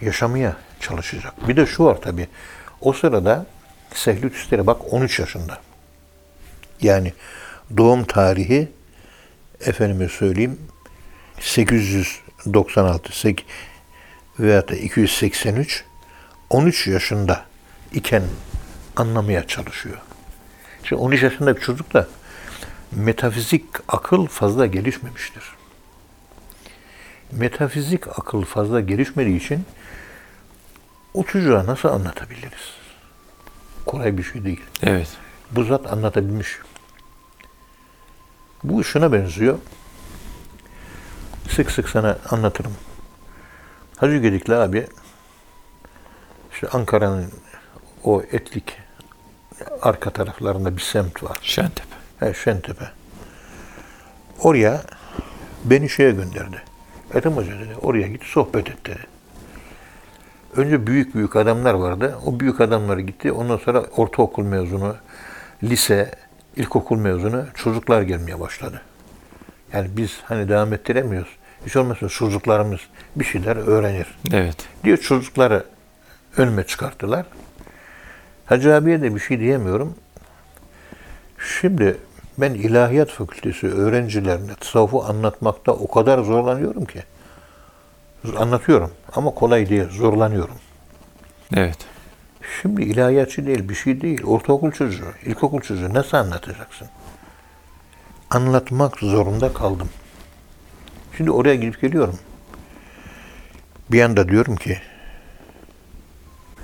[0.00, 1.48] yaşamaya çalışacak.
[1.48, 2.28] Bir de şu var tabi.
[2.80, 3.46] O sırada
[3.94, 5.58] Sehlüdistleri bak 13 yaşında.
[6.80, 7.12] Yani
[7.76, 8.68] doğum tarihi
[9.60, 10.58] efendime söyleyeyim
[11.40, 13.46] 896 sek-
[14.38, 15.84] veyahut da 283
[16.50, 17.44] 13 yaşında
[17.92, 18.22] iken
[18.96, 19.98] anlamaya çalışıyor.
[20.84, 22.08] Şimdi 13 yaşında bir çocuk da
[22.92, 25.44] metafizik akıl fazla gelişmemiştir.
[27.32, 29.64] Metafizik akıl fazla gelişmediği için
[31.14, 32.74] o çocuğa nasıl anlatabiliriz?
[33.86, 34.60] Kolay bir şey değil.
[34.82, 35.08] Evet.
[35.50, 36.58] Bu zat anlatabilmiş.
[38.64, 39.58] Bu şuna benziyor.
[41.48, 42.74] Sık sık sana anlatırım.
[43.96, 44.86] Hacı Gedikli abi
[46.52, 47.32] işte Ankara'nın
[48.04, 48.76] o etlik
[49.82, 51.38] arka taraflarında bir semt var.
[51.42, 51.97] Şentepe.
[52.20, 52.84] He, Şentepe.
[54.42, 54.82] Oraya
[55.64, 56.62] beni şeye gönderdi.
[57.14, 59.06] Ethem Hoca dedi, oraya git sohbet et dedi.
[60.56, 62.18] Önce büyük büyük adamlar vardı.
[62.26, 63.32] O büyük adamları gitti.
[63.32, 64.96] Ondan sonra ortaokul mezunu,
[65.62, 66.10] lise,
[66.56, 68.82] ilkokul mezunu çocuklar gelmeye başladı.
[69.72, 71.36] Yani biz hani devam ettiremiyoruz.
[71.66, 72.80] Hiç olmazsa çocuklarımız
[73.16, 74.56] bir şeyler öğrenir Evet.
[74.84, 75.64] diyor çocukları
[76.36, 77.26] önüme çıkarttılar.
[78.46, 79.94] Hacı abiye de bir şey diyemiyorum.
[81.60, 81.96] Şimdi
[82.38, 87.02] ben ilahiyat fakültesi öğrencilerine tasavvufu anlatmakta o kadar zorlanıyorum ki.
[88.36, 90.54] Anlatıyorum ama kolay değil, zorlanıyorum.
[91.56, 91.78] Evet.
[92.62, 94.24] Şimdi ilahiyatçı değil, bir şey değil.
[94.24, 96.88] Ortaokul çocuğu, ilkokul çocuğu nasıl anlatacaksın?
[98.30, 99.88] Anlatmak zorunda kaldım.
[101.16, 102.18] Şimdi oraya gidip geliyorum.
[103.90, 104.78] Bir anda diyorum ki,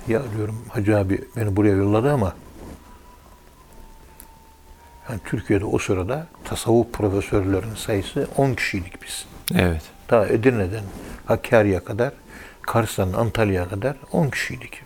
[0.07, 2.33] ya diyorum Hacı abi beni buraya yolladı ama
[5.09, 9.25] yani Türkiye'de o sırada tasavvuf profesörlerinin sayısı 10 kişiydik biz.
[9.55, 9.81] Evet.
[10.07, 10.83] Ta Edirne'den
[11.25, 12.13] Hakkari'ye kadar,
[12.61, 14.81] Kars'tan Antalya'ya kadar 10 kişiydik.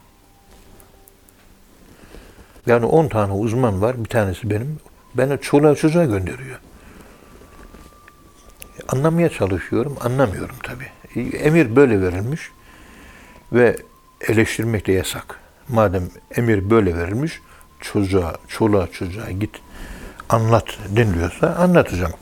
[2.68, 4.80] Yani 10 tane uzman var, bir tanesi benim.
[5.16, 6.60] Beni çoluğa çocuğa gönderiyor.
[8.88, 10.88] Anlamaya çalışıyorum, anlamıyorum tabii.
[11.38, 12.52] Emir böyle verilmiş
[13.54, 13.78] ve
[14.28, 15.40] eleştirmek de yasak.
[15.70, 16.04] Madem
[16.36, 17.42] emir böyle verilmiş,
[17.80, 19.62] çocuğa, çoluğa çocuğa git
[20.30, 22.14] anlat deniliyorsa anlatacağım.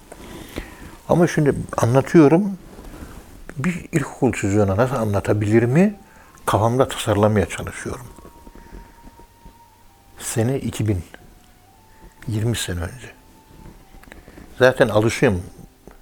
[1.10, 2.58] Ama şimdi anlatıyorum,
[3.58, 5.96] bir ilkokul çocuğuna nasıl anlatabilir mi?
[6.46, 8.06] Kafamda tasarlamaya çalışıyorum.
[10.20, 11.04] Sene 2000.
[12.28, 13.12] 20 sene önce.
[14.60, 15.44] Zaten alışığım.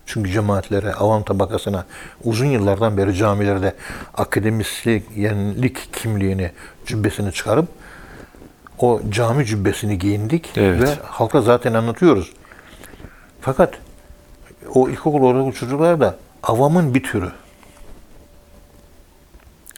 [0.06, 1.86] Çünkü cemaatlere, avam tabakasına
[2.24, 3.76] uzun yıllardan beri camilerde
[4.14, 6.52] akademisyenlik kimliğini,
[6.86, 7.68] cübbesini çıkarıp
[8.80, 10.82] o cami cübbesini giyindik Evet.
[10.82, 12.34] ve halka zaten anlatıyoruz.
[13.42, 13.74] Fakat
[14.74, 17.32] o ilkokul, ortaokul çocuklar da avamın bir türü.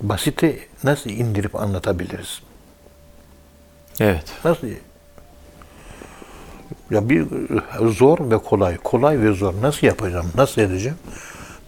[0.02, 2.42] Basite nasıl indirip anlatabiliriz?
[4.00, 4.26] Evet.
[4.46, 4.68] Nasıl?
[6.92, 7.26] Ya bir
[7.82, 9.54] zor ve kolay, kolay ve zor.
[9.62, 10.98] Nasıl yapacağım, nasıl edeceğim?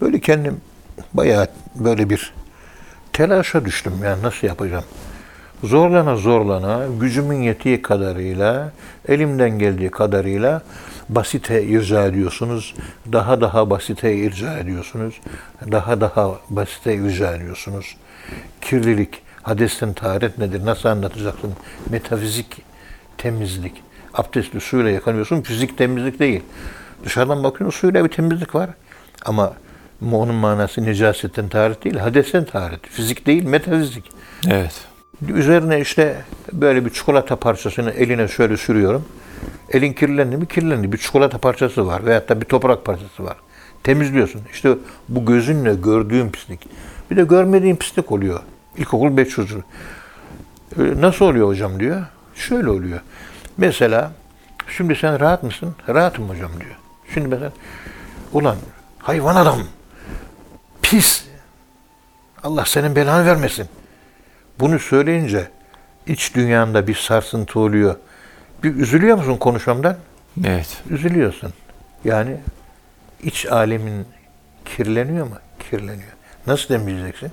[0.00, 0.60] Böyle kendim
[1.14, 2.34] bayağı böyle bir
[3.12, 3.92] telaşa düştüm.
[4.04, 4.84] Yani nasıl yapacağım?
[5.64, 8.72] Zorlana zorlana, gücümün yettiği kadarıyla,
[9.08, 10.62] elimden geldiği kadarıyla
[11.08, 12.74] basite irca ediyorsunuz.
[13.12, 15.20] Daha daha basite irca ediyorsunuz.
[15.72, 17.96] Daha daha basite irca ediyorsunuz.
[18.60, 20.66] Kirlilik, hadesten taharet nedir?
[20.66, 21.52] Nasıl anlatacaksın?
[21.90, 22.62] Metafizik,
[23.18, 23.82] temizlik.
[24.14, 25.40] Abdestli suyla yıkanıyorsun.
[25.42, 26.42] Fizik temizlik değil.
[27.04, 28.70] Dışarıdan bakıyorsun suyla bir temizlik var.
[29.24, 29.52] Ama
[30.12, 31.96] onun manası necasetten taharet değil.
[31.96, 32.86] Hadesten taharet.
[32.86, 34.04] Fizik değil, metafizik.
[34.48, 34.89] Evet.
[35.28, 39.04] Üzerine işte böyle bir çikolata parçasını eline şöyle sürüyorum.
[39.70, 40.46] Elin kirlendi mi?
[40.48, 40.92] Kirlendi.
[40.92, 43.36] Bir çikolata parçası var veyahut da bir toprak parçası var.
[43.82, 44.40] Temizliyorsun.
[44.52, 44.74] İşte
[45.08, 46.68] bu gözünle gördüğün pislik.
[47.10, 48.40] Bir de görmediğin pislik oluyor.
[48.76, 49.62] İlkokul 5 çocuğu.
[50.78, 52.04] "E, Nasıl oluyor hocam diyor.
[52.34, 53.00] Şöyle oluyor.
[53.56, 54.12] Mesela
[54.76, 55.74] Şimdi sen rahat mısın?
[55.88, 56.76] Rahatım hocam diyor.
[57.14, 57.52] Şimdi mesela
[58.32, 58.56] ulan
[58.98, 59.58] hayvan adam
[60.82, 61.24] pis
[62.42, 63.66] Allah senin belanı vermesin.
[64.60, 65.48] Bunu söyleyince
[66.06, 67.96] iç dünyanda bir sarsıntı oluyor.
[68.64, 69.96] Bir üzülüyor musun konuşmamdan?
[70.44, 70.82] Evet.
[70.90, 71.52] Üzülüyorsun.
[72.04, 72.36] Yani
[73.22, 74.06] iç alemin
[74.64, 75.34] kirleniyor mu?
[75.70, 76.12] Kirleniyor.
[76.46, 77.32] Nasıl temizleyeceksin?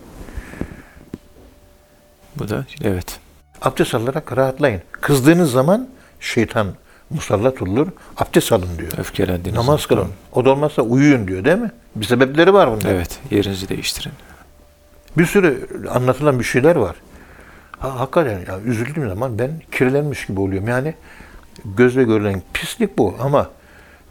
[2.36, 3.20] Bu da evet.
[3.62, 4.82] Abdest alarak rahatlayın.
[4.92, 5.88] Kızdığınız zaman
[6.20, 6.68] şeytan
[7.10, 7.88] musallat olur.
[8.18, 8.92] Abdest alın diyor.
[8.98, 10.08] Öfkelendiğiniz Namaz kılın.
[10.34, 11.72] O da olmazsa uyuyun diyor değil mi?
[11.96, 12.82] Bir sebepleri var bunun.
[12.88, 13.20] Evet.
[13.32, 14.12] Yerinizi değiştirin.
[15.18, 16.96] Bir sürü anlatılan bir şeyler var.
[17.80, 20.68] Ha, hakikaten ya üzüldüğüm zaman ben kirlenmiş gibi oluyorum.
[20.68, 20.94] Yani
[21.66, 23.50] gözle görülen pislik bu ama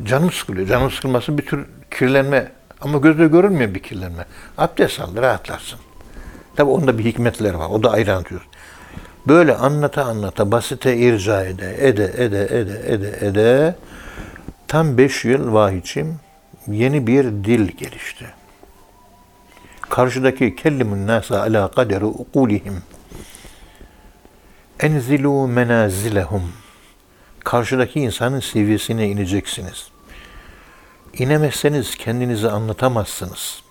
[0.03, 0.69] canım sıkılıyor.
[0.69, 4.25] Canım sıkılması bir tür kirlenme ama gözle görülmeyen bir kirlenme.
[4.59, 5.79] Abdest al, rahatlarsın.
[6.57, 7.71] Tabi onda bir hikmetler var.
[7.71, 8.47] O da ayrı anlatıyoruz.
[9.29, 13.75] Böyle anlata anlata basite irca ede, ede, ede, ede, ede, ede
[14.69, 16.17] tam beş yıl vahiçim
[16.67, 18.27] yeni bir dil gelişti
[19.91, 22.83] karşıdaki kellimun nasa ala kaderi ukulihim
[24.81, 26.53] enzilu menazilehum
[27.45, 29.89] karşıdaki insanın seviyesine ineceksiniz.
[31.13, 33.63] İnemezseniz kendinizi anlatamazsınız.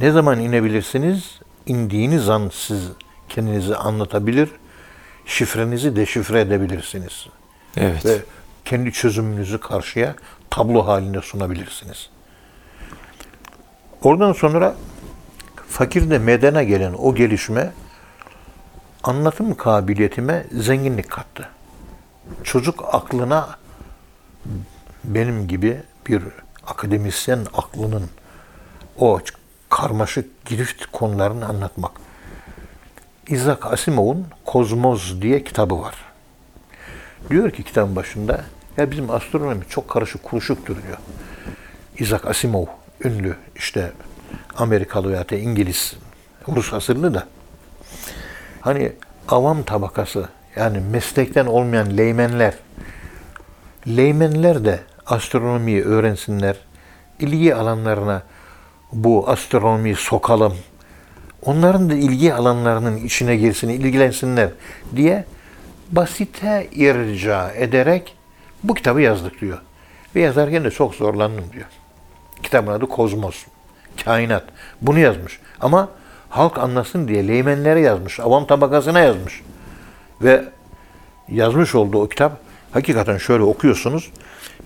[0.00, 1.40] Ne zaman inebilirsiniz?
[1.66, 2.88] İndiğiniz an siz
[3.28, 4.48] kendinizi anlatabilir,
[5.26, 7.26] şifrenizi deşifre edebilirsiniz.
[7.76, 8.06] Evet.
[8.06, 8.18] Ve
[8.64, 10.14] kendi çözümünüzü karşıya
[10.50, 12.10] tablo halinde sunabilirsiniz.
[14.02, 14.76] Oradan sonra
[15.68, 17.72] fakirde medene gelen o gelişme
[19.04, 21.48] anlatım kabiliyetime zenginlik kattı.
[22.44, 23.48] Çocuk aklına
[25.04, 26.22] benim gibi bir
[26.66, 28.10] akademisyen aklının
[28.98, 29.20] o
[29.70, 31.90] karmaşık girift konularını anlatmak.
[33.28, 35.94] Isaac Asimov'un Kozmoz diye kitabı var.
[37.30, 38.44] Diyor ki kitabın başında
[38.76, 40.98] ya bizim astronomi çok karışık kuruşuktur diyor.
[41.98, 42.66] Isaac Asimov
[43.04, 43.92] ünlü işte
[44.56, 45.96] Amerikalı veya İngiliz,
[46.48, 47.26] Rus asırlı da
[48.64, 48.92] hani
[49.28, 52.54] avam tabakası yani meslekten olmayan leymenler
[53.86, 56.56] leymenler de astronomiyi öğrensinler.
[57.20, 58.22] ilgi alanlarına
[58.92, 60.56] bu astronomiyi sokalım.
[61.42, 64.48] Onların da ilgi alanlarının içine girsin, ilgilensinler
[64.96, 65.24] diye
[65.92, 68.16] basite irca ederek
[68.62, 69.58] bu kitabı yazdık diyor.
[70.14, 71.66] Ve yazarken de çok zorlandım diyor.
[72.42, 73.44] Kitabın adı Kozmos.
[74.04, 74.44] Kainat.
[74.82, 75.40] Bunu yazmış.
[75.60, 75.88] Ama
[76.36, 78.20] halk anlasın diye leymenlere yazmış.
[78.20, 79.42] Avam tabakasına yazmış.
[80.22, 80.44] Ve
[81.28, 84.10] yazmış olduğu o kitap hakikaten şöyle okuyorsunuz.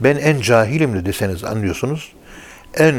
[0.00, 2.12] Ben en cahilim de deseniz anlıyorsunuz.
[2.74, 2.94] En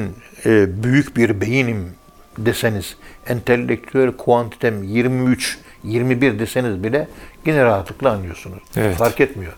[0.45, 1.93] e, büyük bir beyinim
[2.37, 7.07] deseniz, entelektüel kuantitem 23, 21 deseniz bile
[7.45, 8.63] yine rahatlıkla anlıyorsunuz.
[8.77, 8.95] Evet.
[8.95, 9.53] Fark etmiyor.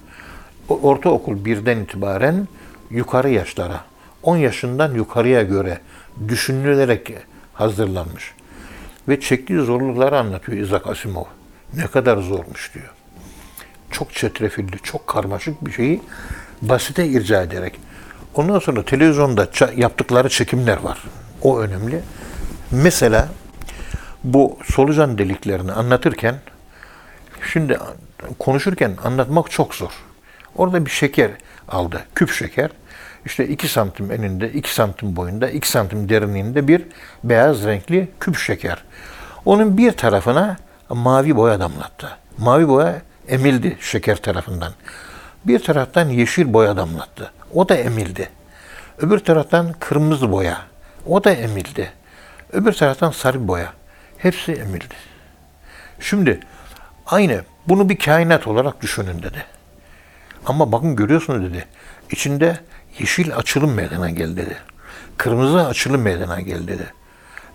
[0.70, 2.48] Ortaokul birden itibaren
[2.90, 3.86] yukarı yaşlara,
[4.24, 5.80] 10 yaşından yukarıya göre
[6.28, 7.14] düşünülerek
[7.54, 8.34] hazırlanmış.
[9.08, 11.24] Ve çektiği zorlukları anlatıyor Isaac Asimov.
[11.74, 12.94] Ne kadar zormuş diyor.
[13.92, 16.02] Çok çetrefilli, çok karmaşık bir şeyi
[16.62, 17.80] basite irca ederek.
[18.36, 21.04] Ondan sonra televizyonda yaptıkları çekimler var.
[21.42, 22.02] O önemli.
[22.72, 23.30] Mesela
[24.24, 26.36] bu solucan deliklerini anlatırken
[27.54, 27.80] şimdi
[28.40, 29.92] konuşurken anlatmak çok zor.
[30.56, 31.32] Orada bir şeker
[31.68, 32.06] aldı.
[32.16, 32.70] Küp şeker.
[33.26, 36.82] İşte 2 santim eninde, 2 santim boyunda, 2 santim derinliğinde bir
[37.24, 38.84] beyaz renkli küp şeker.
[39.46, 40.58] Onun bir tarafına
[40.90, 42.18] mavi boya damlattı.
[42.38, 44.74] Mavi boya emildi şeker tarafından.
[45.46, 47.32] Bir taraftan yeşil boya damlattı.
[47.54, 48.30] O da emildi.
[48.98, 50.62] Öbür taraftan kırmızı boya.
[51.08, 51.92] O da emildi.
[52.52, 53.74] Öbür taraftan sarı boya.
[54.18, 54.96] Hepsi emildi.
[56.00, 56.40] Şimdi
[57.06, 59.46] aynı bunu bir kainat olarak düşünün dedi.
[60.46, 61.66] Ama bakın görüyorsunuz dedi.
[62.10, 62.60] İçinde
[63.02, 64.58] yeşil açılım meydana geldi dedi.
[65.18, 66.94] Kırmızı açılım meydana geldi dedi.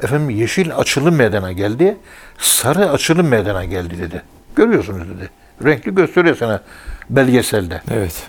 [0.03, 1.97] Efendim yeşil açılım meydana geldi.
[2.39, 4.23] Sarı açılım meydana geldi dedi.
[4.57, 5.31] Görüyorsunuz dedi.
[5.65, 6.63] Renkli gösteriyor sana
[7.11, 7.83] belgeselde.
[7.91, 8.27] Evet.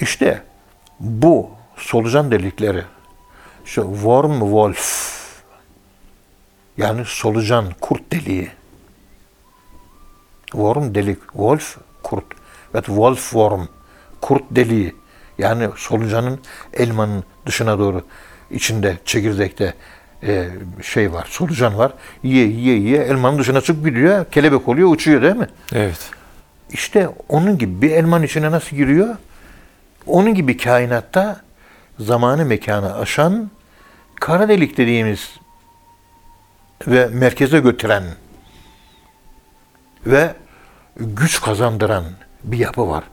[0.00, 0.42] İşte
[1.00, 2.82] bu solucan delikleri
[3.64, 5.16] şu worm wolf
[6.76, 8.50] yani solucan kurt deliği
[10.50, 12.24] worm delik wolf kurt
[12.74, 13.66] ve wolf worm
[14.20, 14.94] kurt deliği
[15.38, 16.40] yani solucanın
[16.72, 18.04] elmanın dışına doğru
[18.50, 19.74] içinde çekirdekte
[20.22, 20.48] e,
[20.82, 25.36] şey var solucan var yiye yiye yiye elmanın dışına çıkıp gidiyor kelebek oluyor uçuyor değil
[25.36, 25.48] mi?
[25.74, 26.10] Evet.
[26.70, 29.16] İşte onun gibi bir elmanın içine nasıl giriyor?
[30.06, 31.40] Onun gibi kainatta
[31.98, 33.50] zamanı mekanı aşan
[34.20, 35.30] kara delik dediğimiz
[36.86, 38.04] ve merkeze götüren
[40.06, 40.34] ve
[40.96, 42.04] güç kazandıran
[42.44, 43.04] bir yapı var.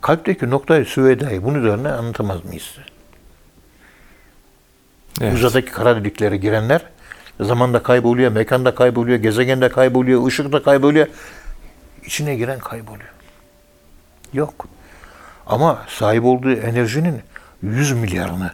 [0.00, 2.76] Kalpteki noktayı süvedayı bunun üzerine anlatamaz mıyız?
[5.20, 5.34] Evet.
[5.34, 6.82] Uzadaki kara deliklere girenler
[7.40, 11.06] zamanda kayboluyor, mekanda kayboluyor, gezegende kayboluyor, ışıkta kayboluyor.
[12.04, 13.10] İçine giren kayboluyor.
[14.32, 14.66] Yok.
[15.46, 17.20] Ama sahip olduğu enerjinin
[17.62, 18.52] 100 milyarını,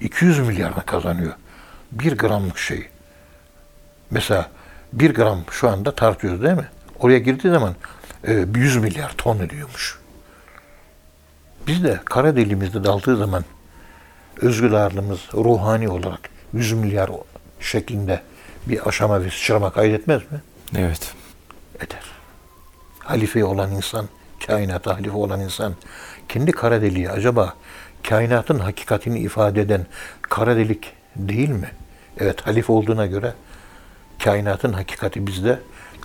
[0.00, 1.32] 200 milyarını kazanıyor.
[1.92, 2.88] Bir gramlık şey.
[4.10, 4.50] Mesela
[4.92, 6.68] bir gram şu anda tartıyoruz değil mi?
[6.98, 7.74] Oraya girdiği zaman
[8.26, 10.03] e, 100 milyar ton ediyormuş.
[11.66, 13.44] Biz de kara deliğimizde daldığı zaman
[14.40, 16.20] özgür ağırlığımız ruhani olarak
[16.52, 17.10] 100 milyar
[17.60, 18.22] şeklinde
[18.66, 20.40] bir aşama ve sıçrama kaydetmez mi?
[20.76, 21.14] Evet.
[21.76, 22.02] Eder.
[22.98, 24.08] Halife olan insan,
[24.46, 25.74] kainata halife olan insan,
[26.28, 27.54] kendi kara deliği acaba
[28.02, 29.86] kainatın hakikatini ifade eden
[30.22, 31.70] kara delik değil mi?
[32.18, 33.34] Evet, halife olduğuna göre
[34.24, 35.58] kainatın hakikati bizde.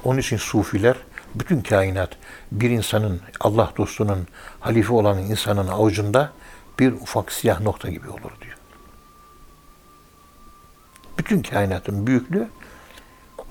[0.04, 0.95] Onun için sufiler
[1.35, 2.09] bütün kainat
[2.51, 4.27] bir insanın, Allah dostunun,
[4.59, 6.31] halife olan insanın avucunda
[6.79, 8.57] bir ufak siyah nokta gibi olur diyor.
[11.17, 12.47] Bütün kainatın büyüklüğü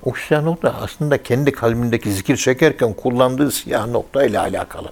[0.03, 4.91] o siyah nokta aslında kendi kalbindeki zikir çekerken kullandığı siyah nokta ile alakalı.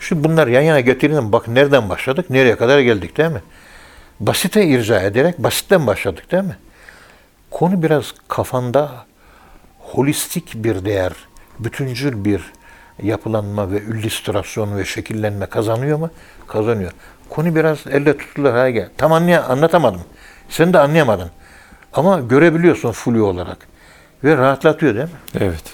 [0.00, 1.32] Şimdi bunlar yan yana getirelim.
[1.32, 3.42] Bak nereden başladık, nereye kadar geldik değil mi?
[4.20, 6.56] Basite irca ederek basitten başladık değil mi?
[7.50, 9.06] Konu biraz kafanda
[9.78, 11.12] holistik bir değer,
[11.58, 12.52] bütüncül bir
[13.02, 16.10] yapılanma ve illüstrasyon ve şekillenme kazanıyor mu?
[16.46, 16.92] Kazanıyor.
[17.28, 18.88] Konu biraz elle tutulur hale gel.
[18.96, 20.00] Tam anlay anlatamadım.
[20.48, 21.30] Sen de anlayamadın.
[21.92, 23.56] Ama görebiliyorsun flu olarak.
[24.24, 25.10] Ve rahatlatıyor değil mi?
[25.40, 25.64] Evet.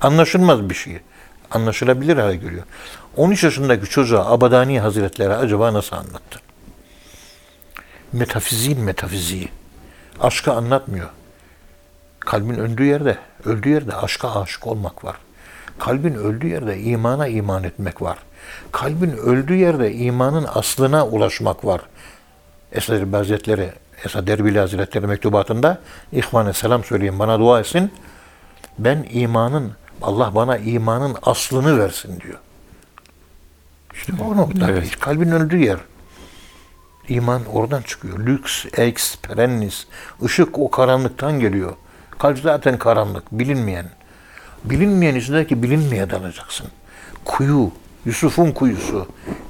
[0.00, 1.00] Anlaşılmaz bir şey.
[1.50, 2.62] Anlaşılabilir hale geliyor.
[3.16, 6.40] 13 yaşındaki çocuğa Abadani Hazretleri acaba nasıl anlattı?
[8.12, 9.48] Metafiziğin metafiziği.
[10.20, 11.08] Aşkı anlatmıyor.
[12.20, 15.16] Kalbin öldüğü yerde, öldüğü yerde aşka aşık olmak var.
[15.78, 18.18] Kalbin öldüğü yerde imana iman etmek var.
[18.72, 21.80] Kalbin öldüğü yerde imanın aslına ulaşmak var.
[22.72, 23.72] Esad Erbil Hazretleri,
[24.04, 25.78] Esad Erbil Hazretleri mektubatında
[26.12, 27.92] İhvan'a selam söyleyin, bana dua etsin.
[28.78, 32.38] Ben imanın, Allah bana imanın aslını versin diyor.
[33.94, 34.70] İşte o nokta.
[34.70, 34.98] Evet.
[34.98, 35.78] Kalbin öldüğü yer.
[37.08, 38.18] İman oradan çıkıyor.
[38.18, 39.86] Lüks, ex, perennis.
[40.22, 41.72] Işık o karanlıktan geliyor.
[42.20, 43.86] Kalp zaten karanlık, bilinmeyen.
[44.64, 46.66] Bilinmeyen içindeki bilinmeye dalacaksın.
[47.24, 47.70] Kuyu,
[48.04, 49.06] Yusuf'un kuyusu.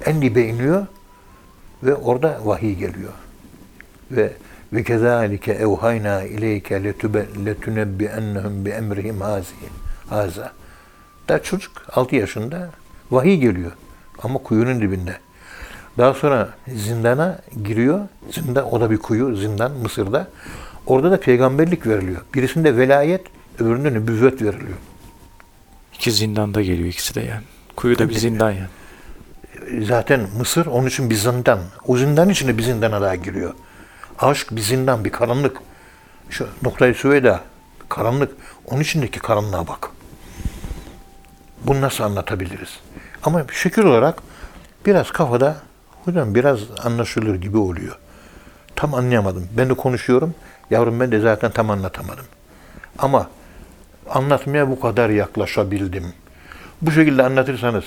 [0.06, 0.86] En dibe iniyor
[1.82, 3.12] ve orada vahiy geliyor.
[4.10, 4.32] Ve
[4.72, 9.54] ve kezalike evhayna ileyke letube letunebbi ennehum bi emrihim hazi
[10.08, 10.52] haza.
[11.28, 12.70] Daha çocuk 6 yaşında
[13.10, 13.72] vahiy geliyor
[14.22, 15.16] ama kuyunun dibinde.
[15.98, 18.00] Daha sonra zindana giriyor.
[18.30, 20.26] Zindan o da bir kuyu, zindan Mısır'da.
[20.90, 22.20] Orada da peygamberlik veriliyor.
[22.34, 23.26] Birisinde velayet,
[23.58, 24.78] öbüründe nübüvvet veriliyor.
[25.94, 27.42] İki zindanda geliyor ikisi de yani.
[27.76, 28.68] Kuyuda bir zindan yani.
[29.86, 31.60] Zaten Mısır onun için bir zindan.
[31.86, 33.54] O zindan içinde bir zindana daha giriyor.
[34.18, 35.56] Aşk bir zindan, bir karanlık.
[36.30, 37.40] Şu noktayı Süveyda,
[37.88, 38.32] karanlık.
[38.66, 39.90] Onun içindeki karanlığa bak.
[41.64, 42.80] Bunu nasıl anlatabiliriz?
[43.22, 44.22] Ama şekil olarak
[44.86, 45.56] biraz kafada
[46.04, 47.98] hocam biraz anlaşılır gibi oluyor.
[48.76, 49.48] Tam anlayamadım.
[49.56, 50.34] Ben de konuşuyorum.
[50.70, 52.24] Yavrum ben de zaten tam anlatamadım.
[52.98, 53.30] Ama
[54.08, 56.12] anlatmaya bu kadar yaklaşabildim.
[56.82, 57.84] Bu şekilde anlatırsanız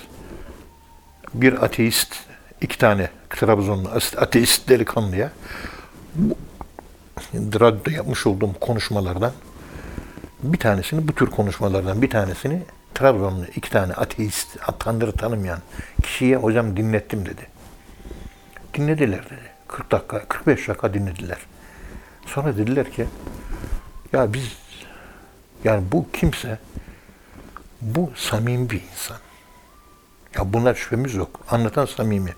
[1.34, 2.15] bir ateist,
[2.62, 5.32] iki tane Trabzonlu ateist delikanlıya
[6.13, 6.36] bu
[7.60, 9.32] radyoda yapmış olduğum konuşmalardan
[10.43, 12.62] bir tanesini, bu tür konuşmalardan bir tanesini
[12.96, 15.60] Trabzonlu iki tane ateist, Tanrı tanımayan
[16.04, 17.48] kişiye hocam dinlettim dedi.
[18.74, 19.54] Dinlediler dedi.
[19.67, 21.38] 40 dakika, 45 dakika dinlediler.
[22.26, 23.06] Sonra dediler ki
[24.14, 24.58] ya biz
[25.64, 26.60] yani bu kimse
[27.82, 29.18] bu samimi bir insan.
[30.36, 31.40] Ya bunlar şüphemiz yok.
[31.50, 32.34] Anlatan samimi.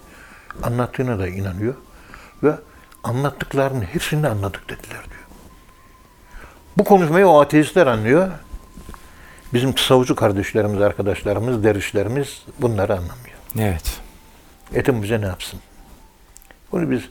[0.64, 1.76] Anlattığına da inanıyor.
[2.44, 2.56] Ve
[3.04, 5.26] anlattıklarının hepsini anladık dediler diyor.
[6.78, 8.32] Bu konuşmayı o ateistler anlıyor.
[9.54, 13.38] Bizim tasavvufçu kardeşlerimiz, arkadaşlarımız, dervişlerimiz bunları anlamıyor.
[13.60, 14.02] Evet.
[14.74, 15.60] Etim bize ne yapsın?
[16.72, 17.02] Bunu biz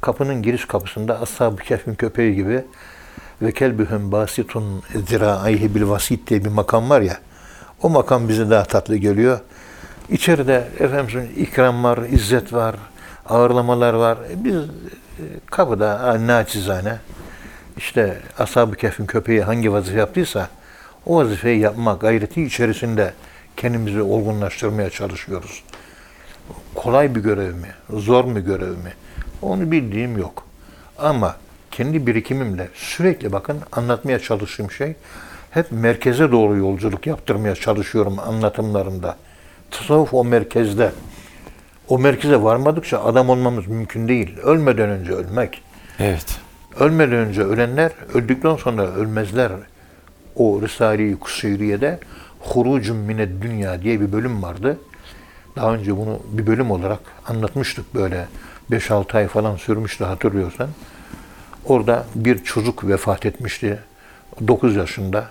[0.00, 2.64] kapının giriş kapısında ashab-ı kehfin köpeği gibi
[3.42, 7.18] ve kelbühüm basitun ziraayhi bil vasit diye bir makam var ya
[7.82, 9.40] o makam bize daha tatlı geliyor.
[10.10, 12.76] İçeride efendim ikram var, izzet var,
[13.28, 14.18] ağırlamalar var.
[14.34, 14.64] Biz e,
[15.46, 16.98] kapıda naçizane
[17.76, 20.48] işte ashab-ı kehfin köpeği hangi vazife yaptıysa
[21.06, 23.12] o vazifeyi yapma gayreti içerisinde
[23.56, 25.62] kendimizi olgunlaştırmaya çalışıyoruz.
[26.74, 28.92] Kolay bir görev mi, zor mu görev mi?
[29.42, 30.44] Onu bildiğim yok.
[30.98, 31.36] Ama
[31.70, 34.94] kendi birikimimle sürekli bakın anlatmaya çalıştığım şey
[35.50, 39.16] hep merkeze doğru yolculuk yaptırmaya çalışıyorum anlatımlarımda.
[39.70, 40.92] Tasavvuf o merkezde.
[41.88, 44.38] O merkeze varmadıkça adam olmamız mümkün değil.
[44.38, 45.62] Ölmeden önce ölmek.
[45.98, 46.38] Evet.
[46.80, 49.52] Ölmeden önce ölenler öldükten sonra ölmezler.
[50.36, 52.00] O Risale-i Kuseyriye'de
[52.40, 54.78] Hurucun mined Dünya diye bir bölüm vardı.
[55.56, 58.26] Daha önce bunu bir bölüm olarak anlatmıştık böyle
[58.70, 60.68] 5-6 ay falan sürmüştü hatırlıyorsan.
[61.64, 63.78] Orada bir çocuk vefat etmişti.
[64.48, 65.26] 9 yaşında.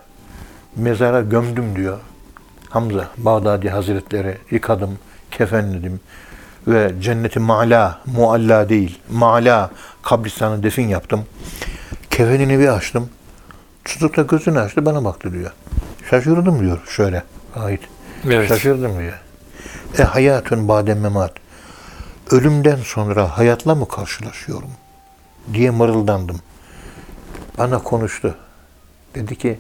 [0.76, 2.00] Mezara gömdüm diyor.
[2.70, 5.00] Hamza Bağdadi Hazretleri yıkadım,
[5.32, 6.00] kefenledim
[6.68, 9.72] ve cenneti ma'la, mualla değil, ma'la
[10.02, 11.26] kabristanı defin yaptım.
[12.10, 13.10] Kefenini bir açtım.
[13.86, 15.52] Çocuk da gözünü açtı bana baktı diyor.
[16.10, 17.24] Şaşırdım diyor şöyle.
[17.56, 17.82] Ait.
[18.26, 18.48] Evet.
[18.48, 19.20] Şaşırdım diyor.
[20.00, 21.34] E hayatun badem memat.
[22.32, 24.70] Ölümden sonra hayatla mı karşılaşıyorum?
[25.54, 26.40] diye mırıldandım.
[27.58, 28.38] Bana konuştu.
[29.16, 29.60] Dedi ki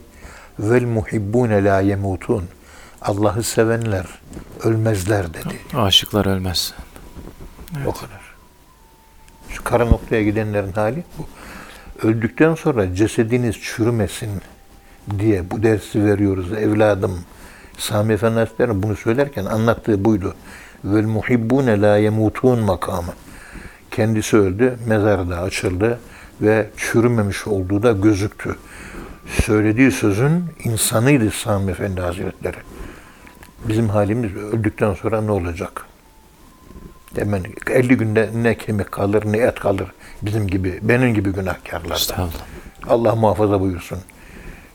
[0.59, 2.43] vel muhibbune la yemutun.
[3.01, 4.05] Allah'ı sevenler
[4.63, 5.59] ölmezler dedi.
[5.75, 6.73] Aşıklar ölmez.
[7.85, 8.21] O kadar.
[9.49, 11.27] Şu kara noktaya gidenlerin hali bu.
[12.07, 14.41] Öldükten sonra cesediniz çürümesin
[15.19, 17.19] diye bu dersi veriyoruz evladım.
[17.77, 20.35] Sami Efendi bunu söylerken anlattığı buydu.
[20.83, 23.13] Vel muhibbune la yemutun makamı.
[23.91, 25.99] Kendisi öldü, mezarı da açıldı
[26.41, 28.55] ve çürümemiş olduğu da gözüktü.
[29.43, 32.57] Söylediği sözün insanıydı Sami Efendi Hazretleri.
[33.65, 35.85] Bizim halimiz öldükten sonra ne olacak?
[37.15, 41.93] Hemen 50 günde ne kemik kalır ne et kalır bizim gibi, benim gibi günahkarlarda.
[41.93, 42.45] Estağfurullah.
[42.87, 43.99] Allah muhafaza buyursun.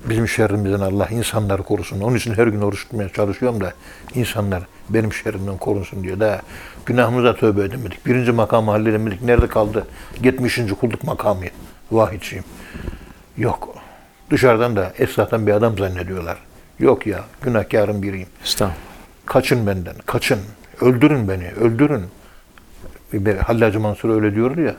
[0.09, 2.00] Bizim şerrimizden Allah insanları korusun.
[2.00, 3.72] Onun için her gün oruç tutmaya çalışıyorum da
[4.14, 6.20] insanlar benim şerrimden korunsun diyor.
[6.20, 6.42] Da
[6.86, 8.07] günahımıza tövbe edemedik.
[8.07, 9.22] Birinci makamı halledemedik.
[9.22, 9.86] Nerede kaldı?
[10.22, 10.61] 70.
[10.80, 11.44] kulluk makamı.
[11.92, 12.44] Vahidçiyim.
[13.36, 13.74] Yok.
[14.30, 16.38] Dışarıdan da esnaftan bir adam zannediyorlar.
[16.78, 18.28] Yok ya günahkarın biriyim.
[18.44, 18.76] Estağfurullah.
[19.26, 20.40] Kaçın benden, kaçın.
[20.80, 22.05] Öldürün beni, öldürün.
[23.12, 24.74] Bir Hallacı Mansur öyle diyordu ya.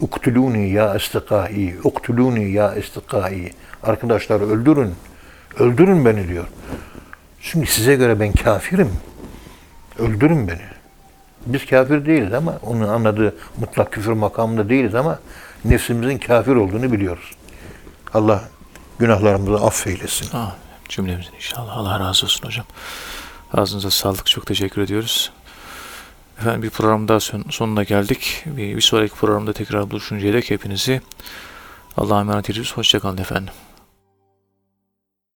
[0.00, 3.52] Uktuluni ya istikai, uktuluni ya istikai.
[3.82, 4.94] Arkadaşlar öldürün,
[5.58, 6.46] öldürün beni diyor.
[7.40, 8.92] Şimdi size göre ben kafirim.
[9.98, 10.62] Öldürün beni.
[11.46, 15.18] Biz kafir değiliz ama onun anladığı mutlak küfür makamında değiliz ama
[15.64, 17.30] nefsimizin kafir olduğunu biliyoruz.
[18.14, 18.44] Allah
[18.98, 20.36] günahlarımızı affeylesin.
[20.36, 20.52] Amin.
[20.88, 21.76] Cümlemizin inşallah.
[21.76, 22.66] Allah razı olsun hocam.
[23.52, 24.26] Ağzınıza sağlık.
[24.26, 25.32] Çok teşekkür ediyoruz.
[26.40, 28.44] Efendim bir program daha son- sonuna geldik.
[28.46, 31.00] Bir, bir sonraki programda tekrar buluşuncaya dek hepinizi
[31.96, 32.72] Allah'a emanet ediyoruz.
[32.76, 33.54] Hoşçakalın efendim.